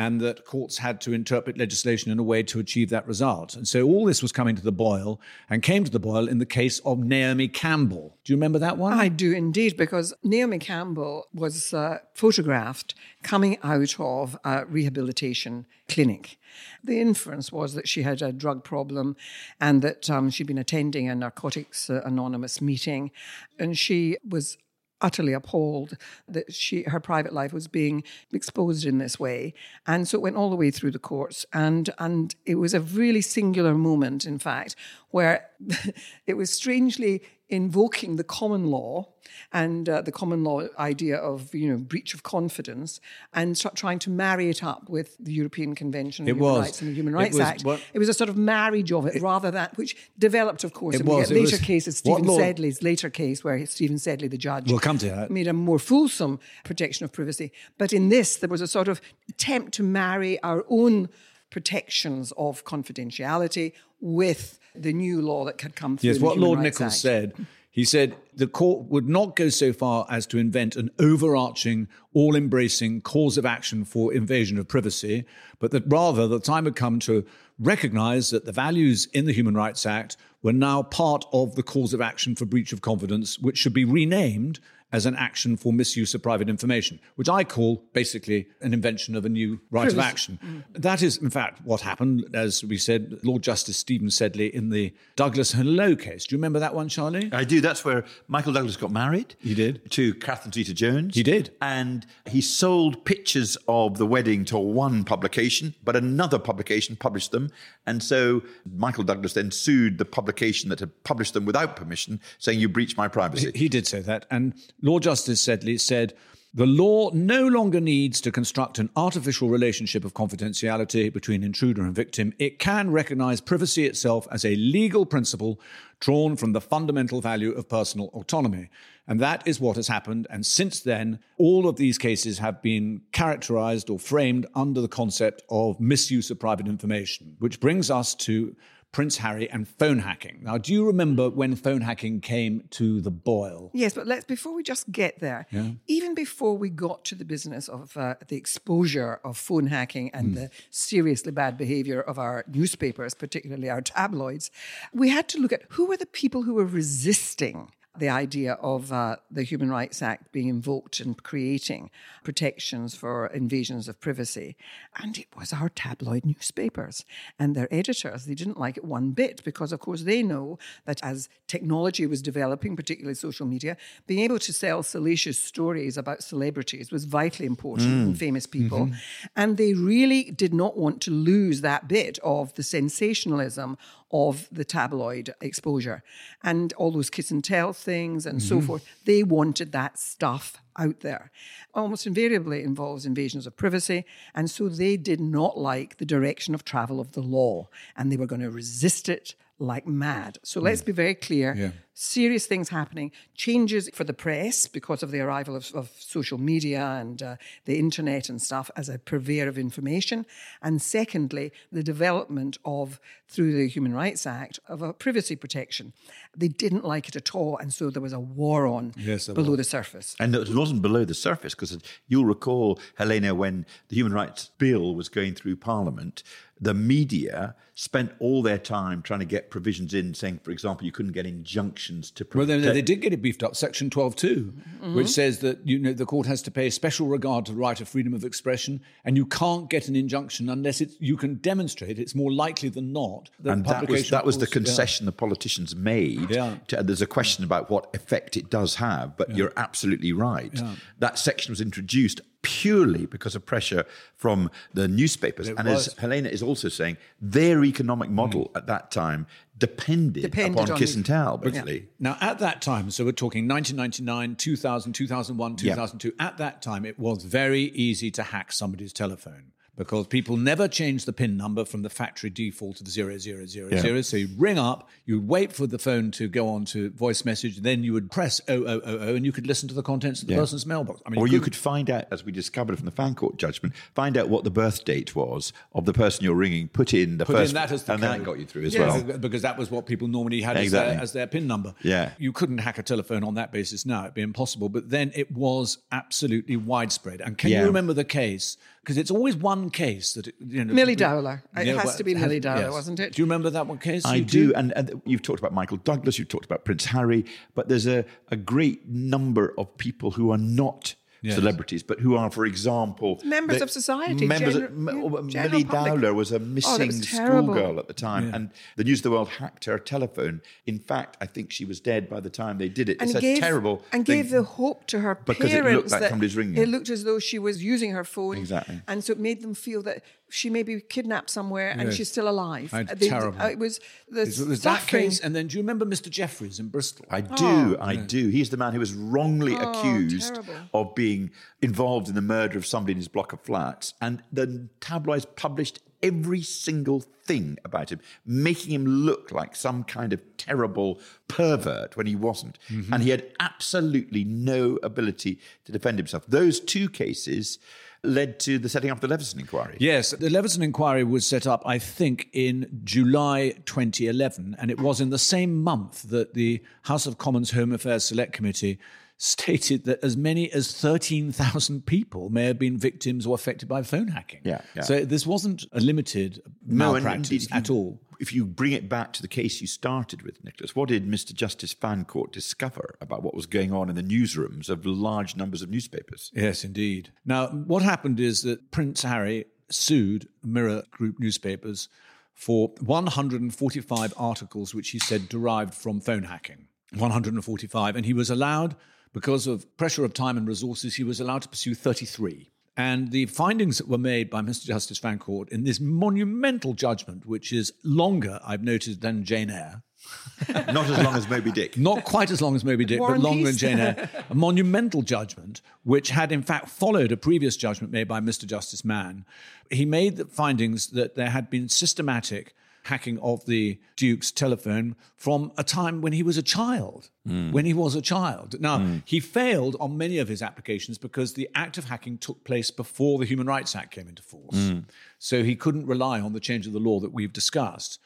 And 0.00 0.18
that 0.22 0.46
courts 0.46 0.78
had 0.78 0.98
to 1.02 1.12
interpret 1.12 1.58
legislation 1.58 2.10
in 2.10 2.18
a 2.18 2.22
way 2.22 2.42
to 2.44 2.58
achieve 2.58 2.88
that 2.88 3.06
result. 3.06 3.54
And 3.54 3.68
so 3.68 3.82
all 3.82 4.06
this 4.06 4.22
was 4.22 4.32
coming 4.32 4.56
to 4.56 4.62
the 4.62 4.72
boil 4.72 5.20
and 5.50 5.62
came 5.62 5.84
to 5.84 5.90
the 5.90 6.00
boil 6.00 6.26
in 6.26 6.38
the 6.38 6.46
case 6.46 6.78
of 6.86 7.00
Naomi 7.00 7.48
Campbell. 7.48 8.16
Do 8.24 8.32
you 8.32 8.36
remember 8.38 8.58
that 8.60 8.78
one? 8.78 8.94
I 8.94 9.08
do 9.08 9.30
indeed, 9.32 9.76
because 9.76 10.14
Naomi 10.22 10.58
Campbell 10.58 11.28
was 11.34 11.74
uh, 11.74 11.98
photographed 12.14 12.94
coming 13.22 13.58
out 13.62 13.94
of 13.98 14.38
a 14.42 14.64
rehabilitation 14.64 15.66
clinic. 15.86 16.38
The 16.82 16.98
inference 16.98 17.52
was 17.52 17.74
that 17.74 17.86
she 17.86 18.02
had 18.02 18.22
a 18.22 18.32
drug 18.32 18.64
problem 18.64 19.16
and 19.60 19.82
that 19.82 20.08
um, 20.08 20.30
she'd 20.30 20.46
been 20.46 20.56
attending 20.56 21.10
a 21.10 21.14
Narcotics 21.14 21.90
Anonymous 21.90 22.62
meeting, 22.62 23.10
and 23.58 23.76
she 23.76 24.16
was 24.26 24.56
utterly 25.00 25.32
appalled 25.32 25.96
that 26.28 26.52
she 26.52 26.82
her 26.84 27.00
private 27.00 27.32
life 27.32 27.52
was 27.52 27.68
being 27.68 28.02
exposed 28.32 28.84
in 28.86 28.98
this 28.98 29.18
way. 29.18 29.54
And 29.86 30.06
so 30.06 30.18
it 30.18 30.22
went 30.22 30.36
all 30.36 30.50
the 30.50 30.56
way 30.56 30.70
through 30.70 30.92
the 30.92 30.98
courts. 30.98 31.46
And 31.52 31.90
and 31.98 32.34
it 32.46 32.56
was 32.56 32.74
a 32.74 32.80
really 32.80 33.22
singular 33.22 33.74
moment 33.74 34.24
in 34.24 34.38
fact 34.38 34.76
where 35.10 35.48
it 36.26 36.34
was 36.34 36.50
strangely 36.50 37.22
invoking 37.50 38.16
the 38.16 38.24
common 38.24 38.64
law 38.70 39.08
and 39.52 39.88
uh, 39.88 40.00
the 40.02 40.12
common 40.12 40.44
law 40.44 40.62
idea 40.78 41.16
of 41.16 41.54
you 41.54 41.68
know 41.70 41.76
breach 41.76 42.14
of 42.14 42.22
confidence 42.22 43.00
and 43.34 43.56
tr- 43.60 43.68
trying 43.74 43.98
to 43.98 44.10
marry 44.10 44.48
it 44.48 44.62
up 44.64 44.88
with 44.88 45.16
the 45.18 45.32
European 45.32 45.74
Convention 45.74 46.24
on 46.24 46.28
It 46.28 46.32
Human 46.36 46.42
was. 46.52 46.60
Rights 46.60 46.80
and 46.80 46.90
the 46.90 46.94
Human 46.94 47.14
It 47.14 47.16
Rights 47.16 47.34
was 47.34 47.40
Act. 47.46 47.64
what- 47.64 47.80
it 47.92 47.98
was 47.98 48.08
a 48.08 48.14
sort 48.14 48.30
of 48.30 48.36
marriage 48.36 48.92
of 48.92 49.06
it, 49.06 49.20
rather 49.20 49.50
than 49.50 49.68
which 49.74 49.96
developed, 50.18 50.62
of 50.64 50.72
course, 50.72 50.96
in 50.98 51.04
was. 51.06 51.30
It 51.30 51.34
later 51.34 51.56
was- 51.56 51.60
cases. 51.60 51.96
Stephen 51.98 52.22
law- 52.24 52.38
Sedley's 52.38 52.82
later 52.82 53.10
case, 53.10 53.42
where 53.44 53.64
Stephen 53.66 53.98
Sedley, 53.98 54.28
the 54.28 54.38
judge, 54.38 54.70
We'll 54.70 54.78
come 54.78 54.98
to 54.98 55.06
that. 55.06 55.30
made 55.30 55.48
a 55.48 55.52
more 55.52 55.78
fulsome 55.78 56.38
protection 56.64 57.04
of 57.04 57.12
privacy. 57.12 57.52
But 57.78 57.92
in 57.92 58.08
this, 58.08 58.36
there 58.36 58.48
was 58.48 58.60
a 58.60 58.66
sort 58.68 58.88
of 58.88 59.00
attempt 59.28 59.72
to 59.74 59.82
marry 59.82 60.40
our 60.42 60.64
own 60.68 61.08
protections 61.50 62.32
of 62.36 62.64
confidentiality 62.64 63.72
with 64.00 64.58
the 64.74 64.92
new 64.92 65.20
law 65.20 65.44
that 65.44 65.60
had 65.60 65.76
come 65.76 65.96
through. 65.96 66.10
Yes, 66.10 66.20
what 66.20 66.38
Lord 66.38 66.58
Rights 66.58 66.78
Nicholls 66.78 66.94
Act. 66.94 67.00
said. 67.00 67.46
He 67.72 67.84
said 67.84 68.16
the 68.34 68.48
court 68.48 68.86
would 68.86 69.08
not 69.08 69.36
go 69.36 69.48
so 69.48 69.72
far 69.72 70.04
as 70.10 70.26
to 70.26 70.38
invent 70.38 70.74
an 70.74 70.90
overarching, 70.98 71.86
all 72.12 72.34
embracing 72.34 73.00
cause 73.00 73.38
of 73.38 73.46
action 73.46 73.84
for 73.84 74.12
invasion 74.12 74.58
of 74.58 74.66
privacy, 74.66 75.24
but 75.60 75.70
that 75.70 75.84
rather 75.86 76.26
the 76.26 76.40
time 76.40 76.64
had 76.64 76.74
come 76.74 76.98
to 77.00 77.24
recognize 77.60 78.30
that 78.30 78.44
the 78.44 78.52
values 78.52 79.06
in 79.12 79.24
the 79.24 79.32
Human 79.32 79.54
Rights 79.54 79.86
Act 79.86 80.16
were 80.42 80.52
now 80.52 80.82
part 80.82 81.24
of 81.32 81.54
the 81.54 81.62
cause 81.62 81.94
of 81.94 82.00
action 82.00 82.34
for 82.34 82.44
breach 82.44 82.72
of 82.72 82.80
confidence, 82.80 83.38
which 83.38 83.58
should 83.58 83.74
be 83.74 83.84
renamed 83.84 84.58
as 84.92 85.06
an 85.06 85.14
action 85.16 85.56
for 85.56 85.72
misuse 85.72 86.14
of 86.14 86.22
private 86.22 86.48
information, 86.48 87.00
which 87.16 87.28
I 87.28 87.44
call 87.44 87.84
basically 87.92 88.48
an 88.60 88.74
invention 88.74 89.14
of 89.14 89.24
a 89.24 89.28
new 89.28 89.60
right 89.70 89.92
of 89.92 89.98
action. 89.98 90.38
Mm. 90.44 90.82
That 90.82 91.02
is, 91.02 91.16
in 91.18 91.30
fact, 91.30 91.60
what 91.64 91.80
happened, 91.80 92.24
as 92.34 92.64
we 92.64 92.76
said, 92.76 93.18
Lord 93.22 93.42
Justice 93.42 93.76
Stephen 93.76 94.10
Sedley 94.10 94.54
in 94.54 94.70
the 94.70 94.92
Douglas 95.16 95.54
and 95.54 95.62
Hello 95.62 95.94
case. 95.94 96.26
Do 96.26 96.34
you 96.34 96.38
remember 96.38 96.58
that 96.58 96.74
one, 96.74 96.88
Charlie? 96.88 97.30
I 97.32 97.44
do. 97.44 97.60
That's 97.60 97.84
where 97.84 98.04
Michael 98.28 98.52
Douglas 98.52 98.76
got 98.76 98.90
married. 98.90 99.34
He 99.38 99.54
did. 99.54 99.90
To 99.92 100.14
Catherine 100.14 100.52
Zeta 100.52 100.74
Jones. 100.74 101.14
He 101.14 101.22
did. 101.22 101.54
And 101.60 102.06
he 102.26 102.40
sold 102.40 103.04
pictures 103.04 103.56
of 103.68 103.98
the 103.98 104.06
wedding 104.06 104.44
to 104.46 104.58
one 104.58 105.04
publication, 105.04 105.74
but 105.84 105.96
another 105.96 106.38
publication 106.38 106.96
published 106.96 107.30
them. 107.30 107.50
And 107.86 108.02
so 108.02 108.42
Michael 108.76 109.04
Douglas 109.04 109.34
then 109.34 109.50
sued 109.50 109.98
the 109.98 110.04
publication 110.04 110.70
that 110.70 110.80
had 110.80 111.04
published 111.04 111.34
them 111.34 111.44
without 111.44 111.76
permission, 111.76 112.20
saying, 112.38 112.58
You 112.58 112.68
breached 112.68 112.96
my 112.96 113.08
privacy. 113.08 113.52
He 113.54 113.68
did 113.68 113.86
say 113.86 114.00
that. 114.00 114.26
And 114.30 114.54
Lord 114.82 115.02
Justice 115.02 115.40
Sedley 115.40 115.78
said, 115.78 116.14
the 116.52 116.66
law 116.66 117.10
no 117.12 117.46
longer 117.46 117.80
needs 117.80 118.20
to 118.22 118.32
construct 118.32 118.80
an 118.80 118.90
artificial 118.96 119.48
relationship 119.48 120.04
of 120.04 120.14
confidentiality 120.14 121.12
between 121.12 121.44
intruder 121.44 121.82
and 121.82 121.94
victim. 121.94 122.34
It 122.40 122.58
can 122.58 122.90
recognize 122.90 123.40
privacy 123.40 123.86
itself 123.86 124.26
as 124.32 124.44
a 124.44 124.56
legal 124.56 125.06
principle 125.06 125.60
drawn 126.00 126.34
from 126.34 126.52
the 126.52 126.60
fundamental 126.60 127.20
value 127.20 127.52
of 127.52 127.68
personal 127.68 128.08
autonomy. 128.08 128.68
And 129.06 129.20
that 129.20 129.46
is 129.46 129.60
what 129.60 129.76
has 129.76 129.86
happened. 129.86 130.26
And 130.28 130.44
since 130.44 130.80
then, 130.80 131.20
all 131.38 131.68
of 131.68 131.76
these 131.76 131.98
cases 131.98 132.38
have 132.38 132.60
been 132.60 133.02
characterized 133.12 133.88
or 133.88 134.00
framed 134.00 134.46
under 134.56 134.80
the 134.80 134.88
concept 134.88 135.42
of 135.50 135.78
misuse 135.78 136.32
of 136.32 136.40
private 136.40 136.66
information, 136.66 137.36
which 137.38 137.60
brings 137.60 137.92
us 137.92 138.12
to 138.16 138.56
Prince 138.92 139.18
Harry 139.18 139.48
and 139.48 139.68
phone 139.68 140.00
hacking. 140.00 140.40
Now, 140.42 140.58
do 140.58 140.72
you 140.72 140.84
remember 140.84 141.30
when 141.30 141.54
phone 141.54 141.82
hacking 141.82 142.20
came 142.20 142.64
to 142.70 143.00
the 143.00 143.10
boil? 143.10 143.70
Yes, 143.72 143.94
but 143.94 144.06
let's 144.06 144.24
before 144.24 144.52
we 144.54 144.62
just 144.62 144.90
get 144.90 145.20
there, 145.20 145.46
even 145.86 146.14
before 146.14 146.56
we 146.56 146.70
got 146.70 147.04
to 147.06 147.14
the 147.14 147.24
business 147.24 147.68
of 147.68 147.96
uh, 147.96 148.14
the 148.28 148.36
exposure 148.36 149.20
of 149.24 149.36
phone 149.36 149.66
hacking 149.66 150.10
and 150.12 150.36
the 150.36 150.50
seriously 150.70 151.30
bad 151.30 151.56
behavior 151.56 152.00
of 152.00 152.18
our 152.18 152.44
newspapers, 152.48 153.14
particularly 153.14 153.70
our 153.70 153.80
tabloids, 153.80 154.50
we 154.92 155.08
had 155.08 155.28
to 155.28 155.38
look 155.38 155.52
at 155.52 155.62
who 155.70 155.86
were 155.86 155.96
the 155.96 156.06
people 156.06 156.42
who 156.42 156.54
were 156.54 156.64
resisting 156.64 157.70
the 158.00 158.08
idea 158.08 158.54
of 158.54 158.92
uh, 158.92 159.16
the 159.30 159.44
Human 159.44 159.70
Rights 159.70 160.02
Act 160.02 160.32
being 160.32 160.48
invoked 160.48 160.98
and 161.00 161.22
creating 161.22 161.90
protections 162.24 162.94
for 162.94 163.26
invasions 163.28 163.88
of 163.88 164.00
privacy. 164.00 164.56
And 165.00 165.16
it 165.18 165.28
was 165.36 165.52
our 165.52 165.68
tabloid 165.68 166.24
newspapers 166.24 167.04
and 167.38 167.54
their 167.54 167.68
editors. 167.70 168.24
They 168.24 168.34
didn't 168.34 168.58
like 168.58 168.76
it 168.76 168.84
one 168.84 169.10
bit 169.10 169.44
because, 169.44 169.70
of 169.70 169.80
course, 169.80 170.02
they 170.02 170.22
know 170.22 170.58
that 170.86 171.00
as 171.04 171.28
technology 171.46 172.06
was 172.06 172.20
developing, 172.22 172.74
particularly 172.74 173.14
social 173.14 173.46
media, 173.46 173.76
being 174.06 174.20
able 174.20 174.38
to 174.40 174.52
sell 174.52 174.82
salacious 174.82 175.38
stories 175.38 175.96
about 175.96 176.22
celebrities 176.22 176.90
was 176.90 177.04
vitally 177.04 177.46
important 177.46 177.88
and 177.88 178.18
famous 178.18 178.46
people. 178.46 178.90
And 179.36 179.56
they 179.56 179.74
really 179.74 180.24
did 180.30 180.54
not 180.54 180.76
want 180.76 181.00
to 181.02 181.10
lose 181.10 181.60
that 181.60 181.86
bit 181.86 182.18
of 182.24 182.54
the 182.54 182.62
sensationalism 182.62 183.76
of 184.12 184.48
the 184.50 184.64
tabloid 184.64 185.34
exposure 185.40 186.02
and 186.42 186.72
all 186.74 186.90
those 186.90 187.10
kiss 187.10 187.30
and 187.30 187.44
tell 187.44 187.72
things 187.72 188.26
and 188.26 188.42
so 188.42 188.56
mm-hmm. 188.56 188.66
forth. 188.66 188.86
They 189.04 189.22
wanted 189.22 189.72
that 189.72 189.98
stuff 189.98 190.56
out 190.76 191.00
there. 191.00 191.30
Almost 191.74 192.06
invariably 192.06 192.62
involves 192.62 193.06
invasions 193.06 193.46
of 193.46 193.56
privacy. 193.56 194.04
And 194.34 194.50
so 194.50 194.68
they 194.68 194.96
did 194.96 195.20
not 195.20 195.58
like 195.58 195.98
the 195.98 196.04
direction 196.04 196.54
of 196.54 196.64
travel 196.64 197.00
of 197.00 197.12
the 197.12 197.22
law 197.22 197.68
and 197.96 198.10
they 198.10 198.16
were 198.16 198.26
going 198.26 198.42
to 198.42 198.50
resist 198.50 199.08
it 199.08 199.34
like 199.60 199.86
mad. 199.86 200.38
So 200.42 200.60
let's 200.60 200.82
be 200.82 200.92
very 200.92 201.14
clear. 201.14 201.54
Yeah. 201.56 201.70
Serious 201.92 202.46
things 202.46 202.70
happening, 202.70 203.12
changes 203.34 203.90
for 203.92 204.04
the 204.04 204.14
press 204.14 204.66
because 204.66 205.02
of 205.02 205.10
the 205.10 205.20
arrival 205.20 205.54
of, 205.54 205.70
of 205.74 205.90
social 205.98 206.38
media 206.38 206.82
and 206.98 207.22
uh, 207.22 207.36
the 207.66 207.78
internet 207.78 208.30
and 208.30 208.40
stuff 208.40 208.70
as 208.74 208.88
a 208.88 208.98
purveyor 208.98 209.48
of 209.48 209.58
information. 209.58 210.24
And 210.62 210.80
secondly, 210.80 211.52
the 211.70 211.82
development 211.82 212.56
of, 212.64 213.00
through 213.28 213.52
the 213.54 213.68
Human 213.68 213.92
Rights 213.92 214.26
Act, 214.26 214.58
of 214.66 214.80
a 214.80 214.94
privacy 214.94 215.36
protection. 215.36 215.92
They 216.34 216.48
didn't 216.48 216.86
like 216.86 217.06
it 217.06 217.16
at 217.16 217.34
all. 217.34 217.58
And 217.58 217.70
so 217.70 217.90
there 217.90 218.00
was 218.00 218.14
a 218.14 218.20
war 218.20 218.66
on 218.66 218.94
Yes, 218.96 219.28
below 219.28 219.50
was. 219.50 219.58
the 219.58 219.64
surface. 219.64 220.16
And 220.18 220.34
it 220.34 220.54
wasn't 220.54 220.80
below 220.80 221.04
the 221.04 221.12
surface 221.12 221.54
because 221.54 221.76
you'll 222.08 222.24
recall, 222.24 222.80
Helena, 222.94 223.34
when 223.34 223.66
the 223.88 223.96
Human 223.96 224.14
Rights 224.14 224.50
Bill 224.56 224.94
was 224.94 225.10
going 225.10 225.34
through 225.34 225.56
Parliament, 225.56 226.22
the 226.60 226.74
media 226.74 227.54
spent 227.74 228.12
all 228.18 228.42
their 228.42 228.58
time 228.58 229.00
trying 229.00 229.20
to 229.20 229.24
get 229.24 229.48
provisions 229.48 229.94
in, 229.94 230.12
saying, 230.12 230.38
for 230.42 230.50
example, 230.50 230.84
you 230.84 230.92
couldn't 230.92 231.12
get 231.12 231.24
injunctions 231.24 232.10
to 232.10 232.24
Well, 232.34 232.44
protect. 232.44 232.62
they, 232.62 232.72
they 232.72 232.82
did 232.82 233.00
get 233.00 233.14
it 233.14 233.22
beefed 233.22 233.42
up, 233.42 233.56
Section 233.56 233.88
12.2, 233.88 234.34
mm-hmm. 234.34 234.94
which 234.94 235.08
says 235.08 235.38
that 235.38 235.66
you 235.66 235.78
know 235.78 235.94
the 235.94 236.04
court 236.04 236.26
has 236.26 236.42
to 236.42 236.50
pay 236.50 236.68
special 236.68 237.06
regard 237.06 237.46
to 237.46 237.52
the 237.52 237.58
right 237.58 237.80
of 237.80 237.88
freedom 237.88 238.12
of 238.12 238.22
expression, 238.22 238.82
and 239.04 239.16
you 239.16 239.24
can't 239.24 239.70
get 239.70 239.88
an 239.88 239.96
injunction 239.96 240.50
unless 240.50 240.82
it's, 240.82 240.94
you 241.00 241.16
can 241.16 241.36
demonstrate 241.36 241.98
it's 241.98 242.14
more 242.14 242.30
likely 242.30 242.68
than 242.68 242.92
not 242.92 243.30
that 243.40 243.52
and 243.52 243.64
that 243.64 243.88
was 243.88 244.10
that 244.10 244.26
was 244.26 244.36
the 244.36 244.46
causes- 244.46 244.50
yeah. 244.50 244.52
concession 244.52 245.06
the 245.06 245.12
politicians 245.12 245.74
made. 245.74 246.30
Yeah. 246.30 246.56
To, 246.68 246.82
there's 246.82 247.02
a 247.02 247.06
question 247.06 247.44
about 247.44 247.70
what 247.70 247.94
effect 247.94 248.36
it 248.36 248.50
does 248.50 248.74
have, 248.74 249.16
but 249.16 249.34
you're 249.34 249.54
absolutely 249.56 250.12
right. 250.12 250.52
That 250.98 251.18
section 251.18 251.50
was 251.50 251.62
introduced 251.62 252.20
purely 252.42 253.06
because 253.06 253.34
of 253.34 253.44
pressure 253.44 253.84
from 254.16 254.50
the 254.72 254.88
newspapers. 254.88 255.48
and 255.48 255.68
as. 255.68 255.92
Helena 255.98 256.28
is 256.28 256.42
also 256.42 256.68
saying, 256.68 256.96
their 257.20 257.64
economic 257.64 258.10
model 258.10 258.46
mm. 258.46 258.56
at 258.56 258.66
that 258.66 258.90
time 258.90 259.26
depended, 259.58 260.22
Depended 260.22 260.58
upon 260.58 260.72
on 260.72 260.78
kiss 260.78 260.94
and 260.94 261.04
tell, 261.04 261.36
basically. 261.36 261.88
Now, 261.98 262.16
at 262.20 262.38
that 262.38 262.62
time, 262.62 262.90
so 262.90 263.04
we're 263.04 263.12
talking 263.12 263.46
1999, 263.46 264.36
2000, 264.36 264.92
2001, 264.92 265.56
2002, 265.56 266.12
at 266.18 266.38
that 266.38 266.62
time, 266.62 266.84
it 266.84 266.98
was 266.98 267.24
very 267.24 267.64
easy 267.64 268.10
to 268.12 268.22
hack 268.22 268.52
somebody's 268.52 268.92
telephone 268.92 269.52
because 269.80 270.06
people 270.08 270.36
never 270.36 270.68
change 270.68 271.06
the 271.06 271.12
PIN 271.12 271.38
number 271.38 271.64
from 271.64 271.80
the 271.80 271.88
factory 271.88 272.28
default 272.28 272.82
of 272.82 272.86
0000. 272.86 274.02
So 274.04 274.16
you'd 274.18 274.38
ring 274.38 274.58
up, 274.58 274.86
you'd 275.06 275.26
wait 275.26 275.54
for 275.54 275.66
the 275.66 275.78
phone 275.78 276.10
to 276.10 276.28
go 276.28 276.50
on 276.50 276.66
to 276.66 276.90
voice 276.90 277.24
message, 277.24 277.56
then 277.62 277.82
you 277.82 277.94
would 277.94 278.10
press 278.10 278.42
0000 278.46 278.82
and 279.16 279.24
you 279.24 279.32
could 279.32 279.46
listen 279.46 279.70
to 279.70 279.74
the 279.74 279.82
contents 279.82 280.20
of 280.20 280.28
the 280.28 280.34
person's 280.36 280.66
mailbox. 280.66 281.00
I 281.06 281.08
mean, 281.08 281.18
Or 281.18 281.26
you 281.26 281.38
couldn't- 281.40 281.44
could 281.44 281.56
find 281.56 281.88
out, 281.88 282.04
as 282.10 282.26
we 282.26 282.30
discovered 282.30 282.76
from 282.76 282.84
the 282.84 282.90
Fancourt 282.90 283.38
judgment, 283.38 283.74
find 283.94 284.18
out 284.18 284.28
what 284.28 284.44
the 284.44 284.50
birth 284.50 284.84
date 284.84 285.16
was 285.16 285.54
of 285.74 285.86
the 285.86 285.94
person 285.94 286.24
you're 286.24 286.34
ringing, 286.34 286.68
put 286.68 286.92
in 286.92 287.16
the 287.16 287.24
put 287.24 287.36
first, 287.36 287.52
in 287.52 287.54
that 287.54 287.72
as 287.72 287.82
the 287.84 287.94
and 287.94 288.02
code. 288.02 288.10
that 288.20 288.24
got 288.24 288.38
you 288.38 288.44
through 288.44 288.64
as 288.64 288.74
Yes, 288.74 289.02
well. 289.02 289.16
because 289.16 289.40
that 289.40 289.56
was 289.56 289.70
what 289.70 289.86
people 289.86 290.08
normally 290.08 290.42
had 290.42 290.58
Exactly. 290.58 290.90
as, 290.90 290.94
their, 290.94 291.02
as 291.02 291.12
their 291.14 291.26
PIN 291.26 291.46
number. 291.46 291.74
Yeah. 291.82 292.10
You 292.18 292.32
couldn't 292.32 292.58
hack 292.58 292.76
a 292.76 292.82
telephone 292.82 293.24
on 293.24 293.32
that 293.36 293.50
basis 293.50 293.86
now. 293.86 294.02
It'd 294.02 294.12
be 294.12 294.20
impossible. 294.20 294.68
But 294.68 294.90
then 294.90 295.10
it 295.14 295.32
was 295.32 295.78
absolutely 295.90 296.58
widespread. 296.58 297.22
And 297.22 297.38
can 297.38 297.50
Yeah. 297.50 297.60
you 297.60 297.66
remember 297.68 297.94
the 297.94 298.04
case? 298.04 298.58
Because 298.82 298.96
it's 298.96 299.10
always 299.10 299.36
one 299.36 299.68
case 299.70 300.14
that, 300.14 300.28
you 300.40 300.64
know. 300.64 300.72
Millie 300.72 300.96
Dowler. 300.96 301.42
It 301.54 301.66
has 301.66 301.84
well, 301.84 301.96
to 301.98 302.04
be 302.04 302.14
has- 302.14 302.22
Millie 302.22 302.40
Dowler, 302.40 302.62
yes. 302.62 302.72
wasn't 302.72 302.98
it? 303.00 303.12
Do 303.12 303.20
you 303.20 303.26
remember 303.26 303.50
that 303.50 303.66
one 303.66 303.78
case? 303.78 304.04
I 304.06 304.16
You 304.16 304.24
do, 304.24 304.54
and, 304.54 304.72
and 304.74 305.02
you've 305.04 305.22
talked 305.22 305.38
about 305.38 305.52
Michael 305.52 305.76
Douglas, 305.76 306.18
you've 306.18 306.28
talked 306.28 306.46
about 306.46 306.64
Prince 306.64 306.86
Harry, 306.86 307.26
but 307.54 307.68
there's 307.68 307.86
a, 307.86 308.06
a 308.30 308.36
great 308.36 308.88
number 308.88 309.54
of 309.58 309.76
people 309.76 310.12
who 310.12 310.30
are 310.30 310.38
not 310.38 310.94
Yes. 311.22 311.34
celebrities, 311.34 311.82
but 311.82 312.00
who 312.00 312.16
are, 312.16 312.30
for 312.30 312.46
example, 312.46 313.20
Members 313.24 313.58
the- 313.58 313.64
of 313.64 313.70
society, 313.70 314.26
Members 314.26 314.56
gener- 314.56 314.64
of, 314.88 314.94
yeah, 314.94 315.02
oh, 315.02 315.28
general 315.28 315.50
Millie 315.50 315.64
public. 315.64 315.84
Dowler 316.00 316.14
was 316.14 316.32
a 316.32 316.36
Oh, 316.36 316.38
missing 316.38 316.86
was 316.86 317.08
schoolgirl 317.08 317.78
at 317.78 317.88
the 317.88 317.92
time, 317.92 318.32
and 318.32 318.50
the 318.76 318.84
News 318.84 319.00
of 319.00 319.02
the 319.04 319.10
World 319.10 319.28
hacked 319.28 319.66
her 319.66 319.78
telephone. 319.78 320.40
In 320.66 320.78
fact, 320.78 321.18
I 321.20 321.26
think 321.26 321.52
she 321.52 321.64
was 321.66 321.78
dead 321.78 322.08
by 322.08 322.20
the 322.20 322.30
time 322.30 322.56
they 322.58 322.70
did 322.70 322.88
it. 322.88 322.96
and 323.00 323.10
it's 323.10 323.20
gave, 323.20 323.36
a 323.36 323.40
terrible 323.40 323.82
and 323.92 324.06
thing. 324.06 324.16
gave 324.22 324.30
the 324.30 324.42
hope 324.42 324.86
to 324.86 325.00
her 325.00 325.14
Because 325.14 325.52
it 325.52 325.62
parents 325.62 325.76
looked 325.76 325.90
like 325.92 326.00
that 326.00 326.10
somebody's 326.10 326.36
ringing 326.36 326.56
it 326.62 326.68
looked 326.68 326.88
as 326.88 327.04
though 327.04 327.18
she 327.18 327.38
was 327.38 327.62
using 327.62 327.90
her 327.92 328.04
phone 328.04 328.38
Exactly. 328.38 328.80
and 328.88 329.04
so 329.04 329.12
it 329.12 329.18
made 329.18 329.42
them 329.42 329.54
feel 329.54 329.82
that 329.82 330.02
she 330.30 330.48
may 330.48 330.62
be 330.62 330.80
kidnapped 330.80 331.28
somewhere 331.28 331.70
and 331.70 331.82
Yes. 331.82 331.94
she's 331.94 332.08
still 332.10 332.28
alive 332.28 332.72
I- 332.72 332.82
Uh, 332.82 332.94
they- 332.94 333.08
terrible. 333.08 333.40
uh, 333.42 333.48
it 333.48 333.58
was 333.58 333.80
the 334.08 334.22
It 334.22 334.38
was 334.46 334.62
that 334.62 334.86
case. 334.86 335.20
And 335.20 335.34
then 335.36 335.48
do 335.48 335.56
you 335.56 335.62
remember 335.62 335.84
Mr. 335.84 336.08
Jefferies 336.08 336.58
in 336.60 336.68
Bristol? 336.68 337.04
I 337.10 337.20
do, 337.20 337.76
I 337.80 337.96
do. 337.96 338.28
He's 338.28 338.50
the 338.50 338.56
man 338.56 338.72
who 338.72 338.78
was 338.80 338.94
wrongly 338.94 339.54
accused 339.56 340.34
terrible. 340.34 340.54
of 340.72 340.94
being 340.94 341.30
involved 341.60 342.08
in 342.08 342.14
the 342.14 342.22
murder 342.22 342.56
of 342.56 342.64
somebody 342.64 342.92
in 342.92 342.98
his 342.98 343.08
block 343.08 343.32
of 343.32 343.40
flats. 343.42 343.94
And 344.00 344.22
the 344.32 344.68
tabloids 344.80 345.26
published 345.36 345.80
every 346.02 346.40
single 346.40 347.00
thing 347.00 347.58
about 347.64 347.92
him, 347.92 348.00
making 348.24 348.72
him 348.72 348.86
look 348.86 349.30
like 349.30 349.54
some 349.54 349.84
kind 349.84 350.14
of 350.14 350.20
terrible 350.38 350.98
pervert 351.28 351.96
when 351.96 352.06
he 352.06 352.16
wasn't. 352.16 352.58
And 352.90 353.02
he 353.02 353.10
had 353.10 353.26
absolutely 353.38 354.24
no 354.24 354.78
ability 354.82 355.38
to 355.66 355.72
defend 355.72 355.98
himself. 355.98 356.24
Those 356.26 356.58
two 356.60 356.88
cases 356.88 357.58
led 358.02 358.40
to 358.40 358.58
the 358.58 358.68
setting 358.68 358.90
up 358.90 358.98
of 358.98 359.00
the 359.00 359.08
Leveson 359.08 359.40
inquiry. 359.40 359.76
Yes, 359.78 360.10
the 360.10 360.30
Leveson 360.30 360.62
inquiry 360.62 361.04
was 361.04 361.26
set 361.26 361.46
up, 361.46 361.62
I 361.66 361.78
think, 361.78 362.28
in 362.32 362.80
July 362.84 363.54
2011, 363.66 364.56
and 364.58 364.70
it 364.70 364.80
was 364.80 365.00
in 365.00 365.10
the 365.10 365.18
same 365.18 365.62
month 365.62 366.04
that 366.04 366.34
the 366.34 366.62
House 366.82 367.06
of 367.06 367.18
Commons 367.18 367.50
Home 367.52 367.72
Affairs 367.72 368.04
Select 368.04 368.32
Committee 368.32 368.78
stated 369.22 369.84
that 369.84 370.02
as 370.02 370.16
many 370.16 370.50
as 370.50 370.72
13,000 370.72 371.84
people 371.84 372.30
may 372.30 372.46
have 372.46 372.58
been 372.58 372.78
victims 372.78 373.26
or 373.26 373.34
affected 373.34 373.68
by 373.68 373.82
phone 373.82 374.08
hacking. 374.08 374.40
Yeah, 374.44 374.62
yeah. 374.74 374.80
So 374.80 375.04
this 375.04 375.26
wasn't 375.26 375.66
a 375.72 375.80
limited 375.80 376.40
No, 376.66 376.94
malpractice 376.94 377.30
indeed, 377.30 377.50
you- 377.50 377.56
at 377.56 377.68
all. 377.70 378.00
If 378.18 378.32
you 378.32 378.46
bring 378.46 378.72
it 378.72 378.88
back 378.88 379.12
to 379.14 379.22
the 379.22 379.28
case 379.28 379.60
you 379.60 379.66
started 379.66 380.22
with, 380.22 380.42
Nicholas, 380.42 380.74
what 380.74 380.88
did 380.88 381.06
Mr. 381.06 381.34
Justice 381.34 381.74
Fancourt 381.74 382.32
discover 382.32 382.96
about 383.02 383.22
what 383.22 383.34
was 383.34 383.44
going 383.44 383.72
on 383.74 383.90
in 383.90 383.94
the 383.94 384.02
newsrooms 384.02 384.70
of 384.70 384.86
large 384.86 385.36
numbers 385.36 385.60
of 385.60 385.68
newspapers? 385.68 386.30
Yes, 386.34 386.64
indeed. 386.64 387.12
Now, 387.26 387.48
what 387.48 387.82
happened 387.82 388.20
is 388.20 388.40
that 388.42 388.70
Prince 388.70 389.02
Harry 389.02 389.44
sued 389.70 390.28
Mirror 390.42 390.84
Group 390.90 391.18
newspapers 391.20 391.88
for 392.34 392.72
145 392.80 394.14
articles 394.16 394.74
which 394.74 394.90
he 394.90 394.98
said 394.98 395.28
derived 395.28 395.74
from 395.74 396.00
phone 396.00 396.22
hacking. 396.24 396.68
145. 396.96 397.96
And 397.96 398.04
he 398.06 398.12
was 398.14 398.30
allowed, 398.30 398.76
because 399.12 399.46
of 399.46 399.76
pressure 399.76 400.04
of 400.04 400.14
time 400.14 400.36
and 400.36 400.46
resources, 400.46 400.96
he 400.96 401.04
was 401.04 401.20
allowed 401.20 401.42
to 401.42 401.48
pursue 401.48 401.74
33. 401.74 402.50
And 402.76 403.10
the 403.10 403.26
findings 403.26 403.78
that 403.78 403.88
were 403.88 403.98
made 403.98 404.30
by 404.30 404.40
Mr. 404.40 404.64
Justice 404.66 404.98
Fancourt 404.98 405.50
in 405.50 405.64
this 405.64 405.80
monumental 405.80 406.72
judgment, 406.72 407.26
which 407.26 407.52
is 407.52 407.72
longer, 407.84 408.40
I've 408.46 408.62
noted, 408.62 409.00
than 409.02 409.24
Jane 409.24 409.50
Eyre, 409.50 409.82
Not 410.48 410.88
as 410.88 411.04
long 411.04 411.14
as 411.14 411.28
Moby 411.28 411.52
Dick. 411.52 411.76
not 411.76 412.04
quite 412.04 412.30
as 412.30 412.40
long 412.40 412.56
as 412.56 412.64
Moby 412.64 412.86
Dick, 412.86 413.00
War 413.00 413.08
but 413.10 413.14
and 413.14 413.22
longer 413.22 413.44
than 413.44 413.56
Jane 413.56 413.78
Eyre. 413.78 414.08
A 414.30 414.34
monumental 414.34 415.02
judgment, 415.02 415.60
which 415.84 416.08
had 416.10 416.32
in 416.32 416.42
fact 416.42 416.70
followed 416.70 417.12
a 417.12 417.18
previous 417.18 417.54
judgment 417.56 417.92
made 417.92 418.08
by 418.08 418.20
Mr. 418.20 418.46
Justice 418.46 418.82
Mann. 418.82 419.26
He 419.70 419.84
made 419.84 420.16
the 420.16 420.24
findings 420.24 420.88
that 420.88 421.16
there 421.16 421.30
had 421.30 421.50
been 421.50 421.68
systematic 421.68 422.54
hacking 422.90 423.18
of 423.20 423.46
the 423.46 423.80
Duke's 423.96 424.30
telephone 424.30 424.96
from 425.16 425.52
a 425.56 425.64
time 425.64 426.02
when 426.02 426.12
he 426.12 426.22
was 426.22 426.36
a 426.36 426.42
child. 426.42 427.08
Hmm. 427.26 427.52
When 427.52 427.64
he 427.64 427.72
was 427.72 427.94
a 427.94 428.02
child. 428.02 428.60
Now, 428.60 428.78
hmm. 428.78 428.98
he 429.04 429.20
failed 429.20 429.76
on 429.80 429.96
many 429.96 430.18
of 430.18 430.28
his 430.28 430.42
applications 430.42 430.98
because 430.98 431.32
the 431.32 431.48
act 431.54 431.78
of 431.78 431.86
hacking 431.86 432.18
took 432.18 432.44
place 432.44 432.70
before 432.70 433.18
the 433.18 433.24
Human 433.24 433.46
Rights 433.46 433.74
Act 433.74 433.92
came 433.92 434.08
into 434.08 434.22
force. 434.22 434.56
Hmm. 434.56 434.80
So 435.18 435.42
he 435.42 435.56
couldn't 435.56 435.86
rely 435.86 436.20
on 436.20 436.34
the 436.34 436.40
change 436.40 436.66
of 436.66 436.72
the 436.72 436.78
law 436.78 437.00
that 437.00 437.12
we've 437.12 437.32
discussed. 437.32 437.98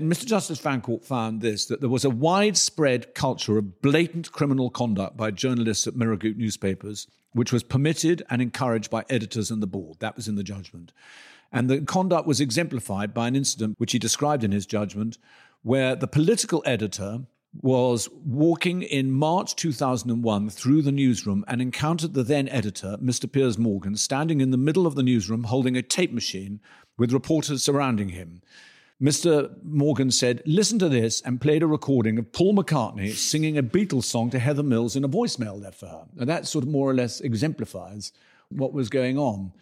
Mr. 0.00 0.26
Justice 0.26 0.58
Fancourt 0.58 1.04
found 1.04 1.40
this 1.40 1.66
that 1.66 1.80
there 1.80 1.88
was 1.88 2.04
a 2.04 2.10
widespread 2.10 3.14
culture 3.14 3.58
of 3.58 3.80
blatant 3.80 4.32
criminal 4.32 4.68
conduct 4.68 5.16
by 5.16 5.30
journalists 5.30 5.86
at 5.86 5.94
Mirror 5.94 6.16
Group 6.16 6.36
newspapers, 6.36 7.06
which 7.32 7.52
was 7.52 7.62
permitted 7.62 8.22
and 8.28 8.42
encouraged 8.42 8.90
by 8.90 9.04
editors 9.08 9.52
and 9.52 9.62
the 9.62 9.68
board. 9.68 9.98
That 10.00 10.16
was 10.16 10.26
in 10.26 10.34
the 10.34 10.42
judgment. 10.42 10.92
And 11.52 11.70
the 11.70 11.80
conduct 11.82 12.26
was 12.26 12.40
exemplified 12.40 13.14
by 13.14 13.28
an 13.28 13.36
incident 13.36 13.76
which 13.78 13.92
he 13.92 13.98
described 13.98 14.44
in 14.44 14.52
his 14.52 14.66
judgment, 14.66 15.18
where 15.62 15.94
the 15.94 16.08
political 16.08 16.62
editor 16.66 17.20
was 17.62 18.08
walking 18.24 18.82
in 18.82 19.12
March 19.12 19.54
2001 19.54 20.50
through 20.50 20.82
the 20.82 20.92
newsroom 20.92 21.44
and 21.46 21.62
encountered 21.62 22.14
the 22.14 22.24
then 22.24 22.48
editor, 22.48 22.96
Mr. 23.00 23.30
Piers 23.30 23.58
Morgan, 23.58 23.96
standing 23.96 24.40
in 24.40 24.50
the 24.50 24.56
middle 24.56 24.86
of 24.86 24.96
the 24.96 25.02
newsroom 25.02 25.44
holding 25.44 25.76
a 25.76 25.82
tape 25.82 26.12
machine 26.12 26.60
with 26.98 27.12
reporters 27.12 27.62
surrounding 27.62 28.10
him. 28.10 28.42
Mr. 29.02 29.50
Morgan 29.62 30.10
said, 30.10 30.42
Listen 30.46 30.78
to 30.78 30.88
this, 30.88 31.20
and 31.22 31.40
played 31.40 31.62
a 31.62 31.66
recording 31.66 32.18
of 32.18 32.32
Paul 32.32 32.54
McCartney 32.54 33.12
singing 33.12 33.58
a 33.58 33.62
Beatles 33.62 34.04
song 34.04 34.30
to 34.30 34.38
Heather 34.38 34.62
Mills 34.62 34.96
in 34.96 35.04
a 35.04 35.08
voicemail 35.08 35.60
left 35.60 35.80
for 35.80 35.86
her. 35.86 36.04
And 36.18 36.28
that 36.28 36.46
sort 36.46 36.64
of 36.64 36.70
more 36.70 36.90
or 36.90 36.94
less 36.94 37.20
exemplifies 37.20 38.12
what 38.50 38.72
was 38.72 38.88
going 38.88 39.18
on. 39.18 39.52